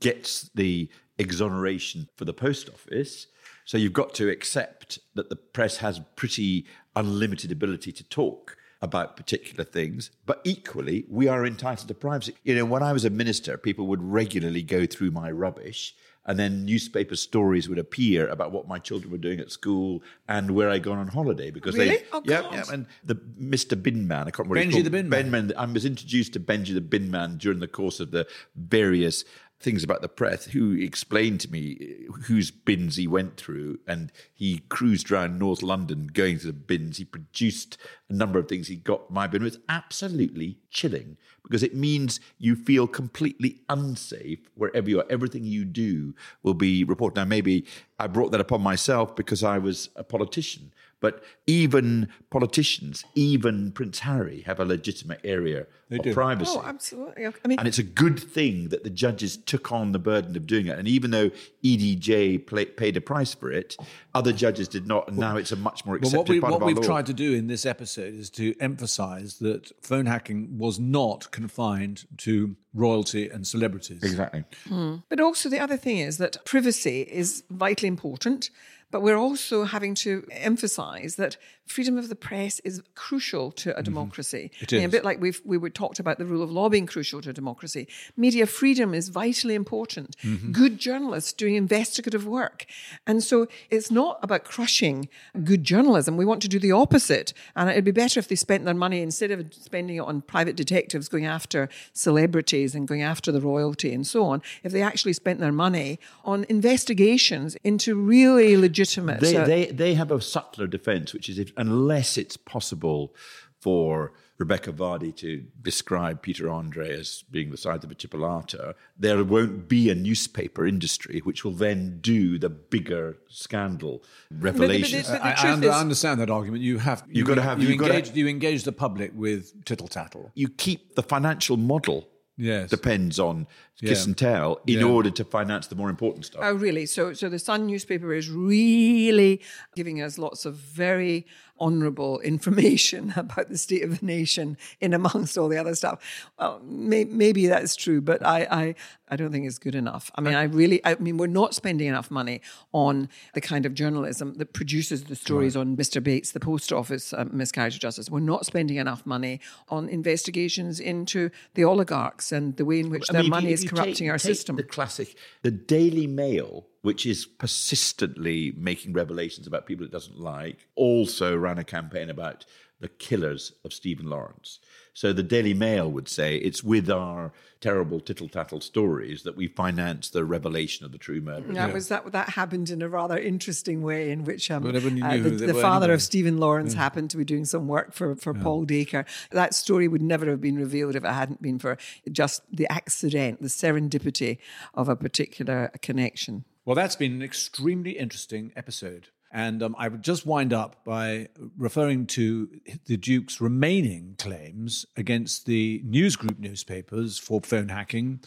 gets 0.00 0.50
the 0.54 0.88
exoneration 1.18 2.08
for 2.16 2.24
the 2.24 2.32
post 2.32 2.68
office. 2.68 3.28
So 3.66 3.78
you've 3.78 3.92
got 3.92 4.14
to 4.14 4.28
accept 4.28 4.98
that 5.14 5.30
the 5.30 5.36
press 5.36 5.78
has 5.78 6.00
pretty 6.16 6.66
unlimited 6.96 7.50
ability 7.52 7.92
to 7.92 8.04
talk 8.04 8.56
about 8.82 9.16
particular 9.16 9.64
things, 9.64 10.10
but 10.26 10.40
equally, 10.44 11.06
we 11.08 11.26
are 11.26 11.46
entitled 11.46 11.88
to 11.88 11.94
privacy. 11.94 12.34
You 12.42 12.54
know, 12.54 12.64
when 12.66 12.82
I 12.82 12.92
was 12.92 13.04
a 13.04 13.10
minister, 13.10 13.56
people 13.56 13.86
would 13.86 14.02
regularly 14.02 14.62
go 14.62 14.84
through 14.84 15.10
my 15.10 15.30
rubbish 15.30 15.94
and 16.26 16.38
then 16.38 16.64
newspaper 16.64 17.16
stories 17.16 17.68
would 17.68 17.78
appear 17.78 18.26
about 18.28 18.50
what 18.50 18.66
my 18.66 18.78
children 18.78 19.10
were 19.12 19.18
doing 19.18 19.40
at 19.40 19.50
school 19.50 20.02
and 20.26 20.50
where 20.52 20.70
I'd 20.70 20.82
gone 20.82 20.96
on 20.98 21.08
holiday 21.08 21.50
because 21.50 21.76
Really? 21.76 21.96
they 21.98 22.02
Oh, 22.14 22.22
yeah, 22.24 22.40
God. 22.40 22.54
yeah 22.54 22.64
and 22.72 22.86
the 23.04 23.14
Mr. 23.14 23.80
Bin 23.82 24.08
Man 24.08 24.26
I 24.26 24.30
can't 24.30 24.48
remember 24.48 24.74
Benji 24.74 24.84
the 24.84 24.90
Bin 24.90 25.10
Ben 25.10 25.30
Man. 25.30 25.48
Man. 25.48 25.56
I 25.58 25.66
was 25.66 25.84
introduced 25.84 26.32
to 26.32 26.40
Benji 26.40 26.72
the 26.72 26.80
Bin 26.80 27.10
Man 27.10 27.36
during 27.36 27.58
the 27.60 27.68
course 27.68 28.00
of 28.00 28.10
the 28.10 28.26
various 28.56 29.24
things 29.64 29.82
about 29.82 30.02
the 30.02 30.08
press 30.08 30.44
who 30.46 30.72
explained 30.72 31.40
to 31.40 31.50
me 31.50 32.06
uh, 32.08 32.12
whose 32.26 32.50
bins 32.50 32.96
he 32.96 33.06
went 33.06 33.36
through 33.36 33.78
and 33.86 34.12
he 34.32 34.58
cruised 34.68 35.10
around 35.10 35.38
North 35.38 35.62
London 35.62 36.08
going 36.08 36.38
to 36.38 36.46
the 36.46 36.52
bins. 36.52 36.98
He 36.98 37.04
produced 37.04 37.78
a 38.08 38.12
number 38.12 38.38
of 38.38 38.46
things 38.46 38.68
he 38.68 38.76
got 38.76 39.10
my 39.10 39.26
bin 39.26 39.42
was 39.42 39.58
absolutely 39.68 40.58
chilling 40.70 41.16
because 41.42 41.62
it 41.62 41.74
means 41.74 42.20
you 42.38 42.54
feel 42.54 42.86
completely 42.86 43.62
unsafe 43.68 44.50
wherever 44.54 44.88
you 44.88 45.00
are. 45.00 45.06
Everything 45.10 45.44
you 45.44 45.64
do 45.64 46.14
will 46.42 46.54
be 46.54 46.84
reported. 46.84 47.16
Now 47.16 47.24
maybe 47.24 47.66
I 47.98 48.06
brought 48.06 48.32
that 48.32 48.40
upon 48.40 48.60
myself 48.60 49.16
because 49.16 49.42
I 49.42 49.58
was 49.58 49.88
a 49.96 50.04
politician 50.04 50.72
but 51.04 51.22
even 51.46 52.08
politicians, 52.30 53.04
even 53.14 53.72
Prince 53.72 53.98
Harry, 53.98 54.40
have 54.46 54.58
a 54.58 54.64
legitimate 54.64 55.20
area 55.22 55.66
of 55.90 56.00
do. 56.02 56.14
privacy. 56.14 56.56
Oh, 56.56 56.62
absolutely. 56.64 57.26
I 57.26 57.46
mean, 57.48 57.58
And 57.58 57.68
it's 57.68 57.78
a 57.78 57.82
good 58.04 58.18
thing 58.18 58.68
that 58.70 58.84
the 58.84 58.88
judges 59.04 59.36
took 59.36 59.70
on 59.70 59.92
the 59.92 59.98
burden 59.98 60.34
of 60.34 60.46
doing 60.46 60.66
it. 60.66 60.78
And 60.78 60.88
even 60.88 61.10
though 61.10 61.30
Eady 61.60 61.94
J 61.94 62.38
play, 62.38 62.64
paid 62.64 62.96
a 62.96 63.02
price 63.02 63.34
for 63.34 63.52
it, 63.52 63.76
other 64.14 64.32
judges 64.32 64.66
did 64.66 64.86
not. 64.86 65.08
And 65.08 65.18
now 65.18 65.36
it's 65.36 65.52
a 65.52 65.56
much 65.56 65.84
more 65.84 65.98
But 65.98 66.06
accepted 66.06 66.18
what, 66.20 66.28
we, 66.30 66.40
part 66.40 66.52
what 66.52 66.56
of 66.56 66.62
our 66.62 66.66
we've 66.68 66.78
law. 66.78 66.82
tried 66.84 67.06
to 67.06 67.12
do 67.12 67.34
in 67.34 67.48
this 67.48 67.66
episode 67.66 68.14
is 68.14 68.30
to 68.30 68.54
emphasize 68.60 69.38
that 69.40 69.70
phone 69.82 70.06
hacking 70.06 70.56
was 70.56 70.80
not 70.80 71.30
confined 71.32 72.06
to 72.18 72.56
royalty 72.72 73.28
and 73.28 73.46
celebrities. 73.46 74.02
exactly. 74.02 74.44
Hmm. 74.68 74.96
But 75.10 75.20
also, 75.20 75.50
the 75.50 75.60
other 75.60 75.76
thing 75.76 75.98
is 75.98 76.16
that 76.16 76.42
privacy 76.46 77.02
is 77.02 77.44
vitally 77.50 77.88
important. 77.88 78.48
But 78.94 79.02
we're 79.02 79.16
also 79.16 79.64
having 79.64 79.96
to 79.96 80.24
emphasize 80.30 81.16
that 81.16 81.36
freedom 81.66 81.98
of 81.98 82.08
the 82.08 82.14
press 82.14 82.60
is 82.60 82.80
crucial 82.94 83.50
to 83.50 83.76
a 83.76 83.82
democracy. 83.82 84.52
Mm-hmm. 84.54 84.62
It 84.62 84.72
I 84.72 84.76
mean, 84.76 84.86
a 84.86 84.88
bit 84.88 85.04
like 85.04 85.20
we've, 85.20 85.40
we 85.44 85.58
were 85.58 85.70
talked 85.70 85.98
about 85.98 86.18
the 86.18 86.26
rule 86.26 86.42
of 86.42 86.52
law 86.52 86.68
being 86.68 86.86
crucial 86.86 87.20
to 87.22 87.30
a 87.30 87.32
democracy. 87.32 87.88
Media 88.16 88.46
freedom 88.46 88.94
is 88.94 89.08
vitally 89.08 89.56
important. 89.56 90.16
Mm-hmm. 90.18 90.52
Good 90.52 90.78
journalists 90.78 91.32
doing 91.32 91.56
investigative 91.56 92.24
work. 92.24 92.66
And 93.04 93.20
so 93.20 93.48
it's 93.68 93.90
not 93.90 94.20
about 94.22 94.44
crushing 94.44 95.08
good 95.42 95.64
journalism. 95.64 96.16
We 96.16 96.26
want 96.26 96.42
to 96.42 96.48
do 96.48 96.60
the 96.60 96.70
opposite. 96.70 97.32
And 97.56 97.68
it'd 97.70 97.84
be 97.84 97.90
better 97.90 98.20
if 98.20 98.28
they 98.28 98.36
spent 98.36 98.64
their 98.64 98.74
money, 98.74 99.00
instead 99.00 99.32
of 99.32 99.52
spending 99.54 99.96
it 99.96 100.00
on 100.00 100.20
private 100.20 100.54
detectives 100.54 101.08
going 101.08 101.26
after 101.26 101.68
celebrities 101.94 102.76
and 102.76 102.86
going 102.86 103.02
after 103.02 103.32
the 103.32 103.40
royalty 103.40 103.92
and 103.92 104.06
so 104.06 104.24
on, 104.24 104.40
if 104.62 104.70
they 104.70 104.82
actually 104.82 105.14
spent 105.14 105.40
their 105.40 105.50
money 105.50 105.98
on 106.24 106.46
investigations 106.48 107.56
into 107.64 107.96
really 107.96 108.56
legitimate. 108.56 108.83
They, 109.20 109.36
uh, 109.36 109.44
they, 109.46 109.66
they 109.66 109.94
have 109.94 110.10
a 110.10 110.20
subtler 110.20 110.66
defense, 110.66 111.12
which 111.12 111.28
is 111.28 111.38
if, 111.38 111.52
unless 111.56 112.16
it's 112.16 112.36
possible 112.36 113.14
for 113.60 114.12
Rebekah 114.36 114.72
Vardy 114.72 115.14
to 115.16 115.44
describe 115.62 116.20
Peter 116.20 116.50
Andre 116.50 116.92
as 116.98 117.24
being 117.30 117.50
the 117.50 117.56
size 117.56 117.82
of 117.84 117.90
a 117.90 117.94
chipolata, 117.94 118.74
there 118.98 119.22
won't 119.24 119.68
be 119.68 119.88
a 119.90 119.94
newspaper 119.94 120.66
industry 120.66 121.20
which 121.20 121.44
will 121.44 121.52
then 121.52 121.98
do 122.00 122.38
the 122.38 122.50
bigger 122.50 123.16
scandal 123.28 124.02
revelations. 124.30 125.08
But 125.08 125.18
the 125.18 125.24
I, 125.26 125.30
I 125.30 125.34
truth 125.34 125.52
under- 125.52 125.68
is- 125.68 125.74
understand 125.74 126.20
that 126.20 126.30
argument. 126.30 126.62
You 126.62 126.78
have 126.78 127.04
you, 127.08 127.24
gotta 127.24 127.42
have- 127.42 127.62
you 127.62 127.68
you've 127.68 127.78
gotta- 127.78 127.94
engage 127.94 128.14
you 128.16 128.26
engage 128.28 128.64
the 128.64 128.72
public 128.72 129.12
with 129.14 129.64
tittle 129.64 129.88
tattle. 129.88 130.30
you 130.34 130.48
keep 130.48 130.94
the 130.96 131.02
financial 131.02 131.56
model 131.56 132.08
Yes. 132.36 132.68
depends 132.68 133.20
on 133.20 133.46
kiss 133.80 134.00
Yeah. 134.00 134.04
and 134.04 134.16
tell 134.18 134.60
in 134.66 134.78
Yeah. 134.80 134.84
order 134.84 135.10
to 135.10 135.24
finance 135.24 135.66
the 135.66 135.74
more 135.74 135.90
important 135.90 136.26
stuff. 136.26 136.40
Oh, 136.44 136.54
really? 136.54 136.86
So, 136.86 137.12
so 137.12 137.28
the 137.28 137.38
Sun 137.38 137.66
newspaper 137.66 138.12
is 138.14 138.30
really 138.30 139.40
giving 139.74 140.00
us 140.00 140.18
lots 140.18 140.44
of 140.44 140.54
very 140.54 141.26
honourable 141.60 142.18
information 142.32 143.12
about 143.16 143.48
the 143.48 143.56
state 143.58 143.84
of 143.84 144.00
the 144.00 144.04
nation 144.06 144.56
in 144.80 144.92
amongst 144.92 145.38
all 145.38 145.48
the 145.48 145.56
other 145.56 145.74
stuff. 145.74 146.00
Well, 146.38 146.60
may, 146.64 147.04
maybe 147.04 147.46
that's 147.46 147.76
true, 147.76 148.00
but 148.00 148.24
I, 148.26 148.46
I, 148.50 148.74
I 149.08 149.16
don't 149.16 149.30
think 149.30 149.46
it's 149.46 149.58
good 149.58 149.76
enough. 149.76 150.10
I 150.16 150.20
mean, 150.20 150.34
I 150.34 150.44
really, 150.44 150.80
I 150.84 150.96
mean, 150.96 151.16
we're 151.16 151.28
not 151.28 151.54
spending 151.54 151.86
enough 151.86 152.10
money 152.10 152.40
on 152.72 153.08
the 153.34 153.40
kind 153.40 153.66
of 153.66 153.74
journalism 153.74 154.34
that 154.34 154.52
produces 154.52 155.04
the 155.04 155.14
stories 155.14 155.56
on 155.56 155.76
Mr. 155.76 156.02
Bates, 156.02 156.32
the 156.32 156.40
post 156.40 156.72
office 156.72 157.12
uh, 157.12 157.24
miscarriage 157.30 157.74
of 157.76 157.80
justice. 157.80 158.10
We're 158.10 158.18
not 158.20 158.44
spending 158.46 158.76
enough 158.78 159.06
money 159.06 159.40
on 159.68 159.88
investigations 159.88 160.80
into 160.80 161.30
the 161.54 161.62
oligarchs 161.64 162.32
and 162.32 162.56
the 162.56 162.64
way 162.64 162.80
in 162.80 162.90
which 162.90 163.08
I 163.10 163.12
their 163.12 163.22
mean, 163.22 163.30
money 163.30 163.52
is 163.52 163.63
corrupting 163.68 163.94
take- 163.94 164.10
our 164.10 164.18
system. 164.18 164.56
The 164.56 164.62
classic, 164.62 165.16
the 165.42 165.50
Daily 165.50 166.06
Mail, 166.06 166.66
which 166.82 167.06
is 167.06 167.26
persistently 167.26 168.52
making 168.56 168.92
revelations 168.92 169.46
about 169.46 169.66
people 169.66 169.84
it 169.84 169.92
doesn't 169.92 170.18
like, 170.18 170.66
also 170.74 171.36
ran 171.36 171.58
a 171.58 171.64
campaign 171.64 172.10
about 172.10 172.44
the 172.80 172.88
killers 172.88 173.52
of 173.64 173.72
Stephen 173.72 174.06
Lawrence. 174.06 174.60
So 174.94 175.12
the 175.12 175.24
Daily 175.24 175.54
Mail 175.54 175.90
would 175.90 176.08
say 176.08 176.36
it's 176.36 176.62
with 176.62 176.88
our 176.88 177.32
terrible 177.60 177.98
tittle 177.98 178.28
tattle 178.28 178.60
stories 178.60 179.24
that 179.24 179.36
we 179.36 179.48
finance 179.48 180.08
the 180.08 180.24
revelation 180.24 180.86
of 180.86 180.92
the 180.92 180.98
true 180.98 181.20
murder. 181.20 181.52
That 181.52 181.72
was 181.72 181.88
that. 181.88 182.12
That 182.12 182.30
happened 182.30 182.70
in 182.70 182.80
a 182.80 182.88
rather 182.88 183.18
interesting 183.18 183.82
way, 183.82 184.12
in 184.12 184.22
which 184.22 184.52
um, 184.52 184.64
uh, 184.64 184.70
the, 184.70 184.78
the 184.78 185.54
father 185.54 185.86
anyway. 185.86 185.94
of 185.94 186.02
Stephen 186.02 186.38
Lawrence 186.38 186.74
happened 186.74 187.10
to 187.10 187.16
be 187.16 187.24
doing 187.24 187.44
some 187.44 187.66
work 187.66 187.92
for 187.92 188.14
for 188.14 188.32
Paul 188.34 188.64
Dacre. 188.64 189.04
That 189.32 189.52
story 189.52 189.88
would 189.88 190.02
never 190.02 190.26
have 190.26 190.40
been 190.40 190.56
revealed 190.56 190.94
if 190.94 191.04
it 191.04 191.10
hadn't 191.10 191.42
been 191.42 191.58
for 191.58 191.76
just 192.12 192.42
the 192.52 192.70
accident, 192.70 193.42
the 193.42 193.48
serendipity 193.48 194.38
of 194.74 194.88
a 194.88 194.94
particular 194.94 195.72
connection. 195.82 196.44
Well, 196.64 196.76
that's 196.76 196.96
been 196.96 197.12
an 197.12 197.22
extremely 197.22 197.92
interesting 197.92 198.52
episode. 198.54 199.08
And 199.34 199.64
um, 199.64 199.74
I 199.76 199.88
would 199.88 200.04
just 200.04 200.24
wind 200.24 200.52
up 200.52 200.84
by 200.84 201.26
referring 201.58 202.06
to 202.06 202.48
the 202.86 202.96
Duke's 202.96 203.40
remaining 203.40 204.14
claims 204.16 204.86
against 204.96 205.46
the 205.46 205.82
news 205.84 206.14
group 206.14 206.38
newspapers 206.38 207.18
for 207.18 207.40
phone 207.40 207.68
hacking, 207.68 208.20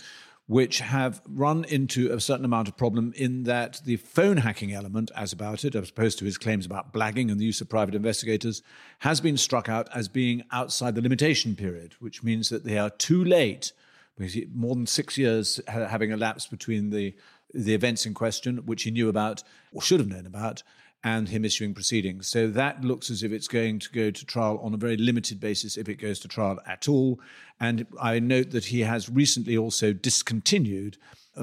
which 0.47 0.79
have 0.79 1.21
run 1.25 1.63
into 1.63 2.11
a 2.11 2.19
certain 2.19 2.43
amount 2.43 2.67
of 2.67 2.75
problem 2.75 3.13
in 3.15 3.43
that 3.43 3.79
the 3.85 3.95
phone 3.95 4.35
hacking 4.35 4.73
element, 4.73 5.09
as 5.15 5.31
about 5.31 5.63
it, 5.63 5.75
as 5.75 5.89
opposed 5.89 6.19
to 6.19 6.25
his 6.25 6.37
claims 6.37 6.65
about 6.65 6.91
blagging 6.91 7.31
and 7.31 7.39
the 7.39 7.45
use 7.45 7.61
of 7.61 7.69
private 7.69 7.95
investigators, 7.95 8.61
has 8.99 9.21
been 9.21 9.37
struck 9.37 9.69
out 9.69 9.87
as 9.95 10.09
being 10.09 10.43
outside 10.51 10.93
the 10.93 11.01
limitation 11.01 11.55
period, 11.55 11.93
which 12.01 12.21
means 12.21 12.49
that 12.49 12.65
they 12.65 12.77
are 12.77 12.89
too 12.89 13.23
late 13.23 13.71
because 14.17 14.35
more 14.53 14.75
than 14.75 14.87
six 14.87 15.17
years 15.17 15.61
having 15.67 16.11
elapsed 16.11 16.51
between 16.51 16.89
the 16.89 17.15
the 17.53 17.73
events 17.73 18.05
in 18.05 18.13
question, 18.13 18.57
which 18.65 18.83
he 18.83 18.91
knew 18.91 19.07
about 19.07 19.41
or 19.71 19.81
should 19.81 20.01
have 20.01 20.09
known 20.09 20.25
about, 20.25 20.63
and 21.03 21.29
him 21.29 21.45
issuing 21.45 21.73
proceedings. 21.73 22.27
So 22.27 22.47
that 22.47 22.83
looks 22.83 23.10
as 23.10 23.23
if 23.23 23.31
it's 23.31 23.47
going 23.47 23.79
to 23.79 23.89
go 23.91 24.12
to 24.12 24.25
trial 24.25 24.60
on 24.63 24.73
a 24.73 24.77
very 24.77 24.97
limited 24.97 25.39
basis, 25.39 25.77
if 25.77 25.88
it 25.88 25.95
goes 25.95 26.19
to 26.19 26.27
trial 26.27 26.60
at 26.65 26.88
all. 26.89 27.19
And 27.60 27.86
I 28.01 28.19
note 28.19 28.51
that 28.51 28.65
he 28.65 28.81
has 28.81 29.10
recently 29.10 29.57
also 29.57 29.93
discontinued 29.93 30.97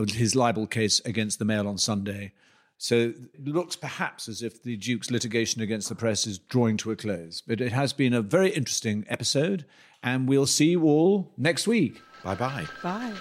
his 0.08 0.34
libel 0.34 0.66
case 0.66 1.00
against 1.04 1.38
the 1.38 1.44
Mail 1.44 1.68
on 1.68 1.78
Sunday. 1.78 2.32
So 2.78 3.14
it 3.32 3.44
looks 3.44 3.76
perhaps 3.76 4.28
as 4.28 4.42
if 4.42 4.62
the 4.62 4.76
Duke's 4.76 5.10
litigation 5.10 5.62
against 5.62 5.88
the 5.88 5.94
press 5.94 6.26
is 6.26 6.38
drawing 6.38 6.76
to 6.78 6.90
a 6.90 6.96
close. 6.96 7.40
But 7.40 7.60
it 7.60 7.72
has 7.72 7.92
been 7.92 8.12
a 8.12 8.22
very 8.22 8.50
interesting 8.50 9.04
episode, 9.08 9.64
and 10.02 10.28
we'll 10.28 10.46
see 10.46 10.70
you 10.70 10.84
all 10.84 11.32
next 11.36 11.66
week. 11.66 12.00
Bye 12.24 12.34
bye 12.34 12.66
bye. 12.82 13.12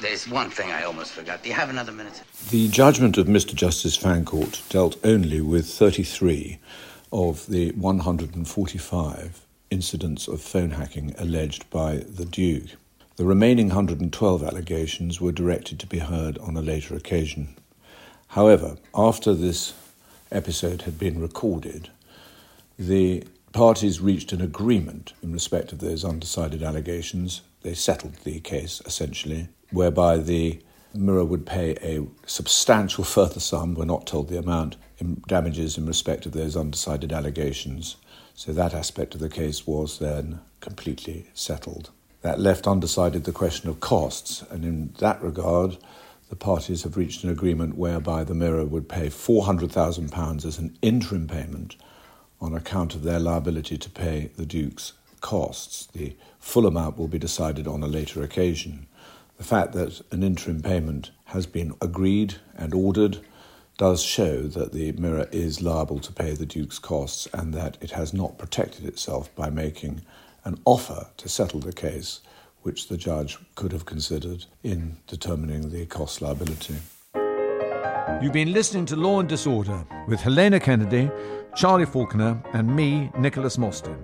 There's 0.00 0.28
one 0.28 0.50
thing 0.50 0.70
I 0.70 0.84
almost 0.84 1.12
forgot. 1.12 1.42
Do 1.42 1.48
you 1.48 1.54
have 1.54 1.70
another 1.70 1.92
minute? 1.92 2.22
The 2.50 2.68
judgment 2.68 3.16
of 3.16 3.26
Mr. 3.26 3.54
Justice 3.54 3.96
Fancourt 3.96 4.62
dealt 4.68 4.96
only 5.04 5.40
with 5.40 5.66
33 5.66 6.58
of 7.12 7.46
the 7.46 7.70
145 7.72 9.40
incidents 9.70 10.26
of 10.28 10.40
phone 10.40 10.72
hacking 10.72 11.14
alleged 11.18 11.68
by 11.70 11.96
the 11.96 12.24
Duke. 12.24 12.76
The 13.16 13.24
remaining 13.24 13.68
112 13.68 14.42
allegations 14.42 15.20
were 15.20 15.32
directed 15.32 15.78
to 15.80 15.86
be 15.86 16.00
heard 16.00 16.38
on 16.38 16.56
a 16.56 16.62
later 16.62 16.96
occasion. 16.96 17.54
However, 18.28 18.76
after 18.94 19.32
this 19.32 19.74
episode 20.32 20.82
had 20.82 20.98
been 20.98 21.20
recorded, 21.20 21.90
the 22.76 23.24
parties 23.52 24.00
reached 24.00 24.32
an 24.32 24.40
agreement 24.40 25.12
in 25.22 25.32
respect 25.32 25.70
of 25.70 25.78
those 25.78 26.04
undecided 26.04 26.62
allegations. 26.62 27.42
They 27.62 27.74
settled 27.74 28.14
the 28.24 28.40
case, 28.40 28.82
essentially, 28.84 29.48
whereby 29.74 30.18
the 30.18 30.60
Mirror 30.94 31.24
would 31.24 31.44
pay 31.44 31.72
a 31.82 32.06
substantial 32.24 33.02
further 33.02 33.40
sum, 33.40 33.74
we're 33.74 33.84
not 33.84 34.06
told 34.06 34.28
the 34.28 34.38
amount, 34.38 34.76
in 34.98 35.22
damages 35.26 35.76
in 35.76 35.86
respect 35.86 36.24
of 36.24 36.32
those 36.32 36.56
undecided 36.56 37.12
allegations. 37.12 37.96
So 38.34 38.52
that 38.52 38.74
aspect 38.74 39.14
of 39.14 39.20
the 39.20 39.28
case 39.28 39.66
was 39.66 39.98
then 39.98 40.40
completely 40.60 41.26
settled. 41.34 41.90
That 42.22 42.40
left 42.40 42.66
undecided 42.66 43.24
the 43.24 43.32
question 43.32 43.68
of 43.68 43.80
costs, 43.80 44.42
and 44.50 44.64
in 44.64 44.94
that 44.98 45.20
regard, 45.20 45.78
the 46.30 46.36
parties 46.36 46.84
have 46.84 46.96
reached 46.96 47.22
an 47.22 47.30
agreement 47.30 47.76
whereby 47.76 48.24
the 48.24 48.34
Mirror 48.34 48.66
would 48.66 48.88
pay 48.88 49.08
£400,000 49.08 50.44
as 50.44 50.58
an 50.58 50.78
interim 50.80 51.26
payment 51.26 51.76
on 52.40 52.54
account 52.54 52.94
of 52.94 53.02
their 53.02 53.20
liability 53.20 53.76
to 53.78 53.90
pay 53.90 54.30
the 54.36 54.46
Duke's 54.46 54.92
costs. 55.20 55.86
The 55.86 56.16
full 56.38 56.66
amount 56.66 56.98
will 56.98 57.08
be 57.08 57.18
decided 57.18 57.66
on 57.66 57.82
a 57.82 57.86
later 57.86 58.22
occasion. 58.22 58.86
The 59.36 59.44
fact 59.44 59.72
that 59.72 60.00
an 60.12 60.22
interim 60.22 60.62
payment 60.62 61.10
has 61.26 61.46
been 61.46 61.74
agreed 61.80 62.36
and 62.56 62.72
ordered 62.72 63.18
does 63.76 64.02
show 64.02 64.42
that 64.42 64.72
the 64.72 64.92
Mirror 64.92 65.28
is 65.32 65.60
liable 65.60 65.98
to 65.98 66.12
pay 66.12 66.34
the 66.34 66.46
Duke's 66.46 66.78
costs 66.78 67.26
and 67.32 67.52
that 67.54 67.76
it 67.80 67.90
has 67.90 68.14
not 68.14 68.38
protected 68.38 68.84
itself 68.84 69.34
by 69.34 69.50
making 69.50 70.02
an 70.44 70.60
offer 70.64 71.08
to 71.16 71.28
settle 71.28 71.58
the 71.58 71.72
case, 71.72 72.20
which 72.62 72.88
the 72.88 72.96
judge 72.96 73.38
could 73.56 73.72
have 73.72 73.84
considered 73.84 74.44
in 74.62 74.98
determining 75.08 75.70
the 75.70 75.86
cost 75.86 76.22
liability. 76.22 76.76
You've 78.22 78.32
been 78.32 78.52
listening 78.52 78.86
to 78.86 78.96
Law 78.96 79.20
and 79.20 79.28
Disorder 79.28 79.84
with 80.06 80.20
Helena 80.20 80.60
Kennedy, 80.60 81.10
Charlie 81.56 81.86
Falconer, 81.86 82.40
and 82.52 82.74
me, 82.74 83.10
Nicholas 83.18 83.58
Mostyn. 83.58 83.96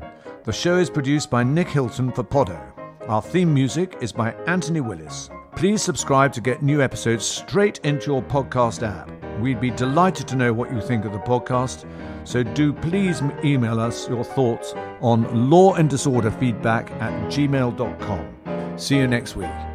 The 0.45 0.53
show 0.53 0.79
is 0.79 0.91
produced 0.91 1.31
by 1.31 1.45
Nick 1.45 1.69
Hilton 1.69 2.11
for 2.11 2.25
Podot. 2.25 2.70
Our 3.09 3.23
theme 3.23 3.53
music 3.53 3.97
is 4.01 4.13
by 4.13 4.33
Anthony 4.47 4.81
Willis. 4.81 5.31
Please 5.57 5.83
subscribe 5.83 6.33
to 6.35 6.41
get 6.41 6.63
new 6.63 6.81
episodes 6.81 7.25
straight 7.25 7.79
into 7.83 8.13
your 8.13 8.23
podcast 8.23 8.87
app. 8.87 9.11
We'd 9.41 9.61
be 9.61 9.71
delighted 9.71 10.29
to 10.29 10.37
know 10.37 10.53
what 10.53 10.71
you 10.71 10.81
think 10.81 11.05
of 11.05 11.13
the 11.13 11.19
podcast, 11.19 11.87
so 12.25 12.43
do 12.43 12.73
please 12.73 13.23
email 13.43 13.81
us 13.81 14.09
your 14.09 14.23
thoughts 14.23 14.75
on 15.01 15.51
law 15.51 15.75
and 15.75 15.89
disorder 15.89 16.31
feedback 16.31 16.91
at 16.93 17.13
gmail.com. 17.31 18.79
See 18.79 18.97
you 18.97 19.09
next 19.09 19.35
week. 19.35 19.70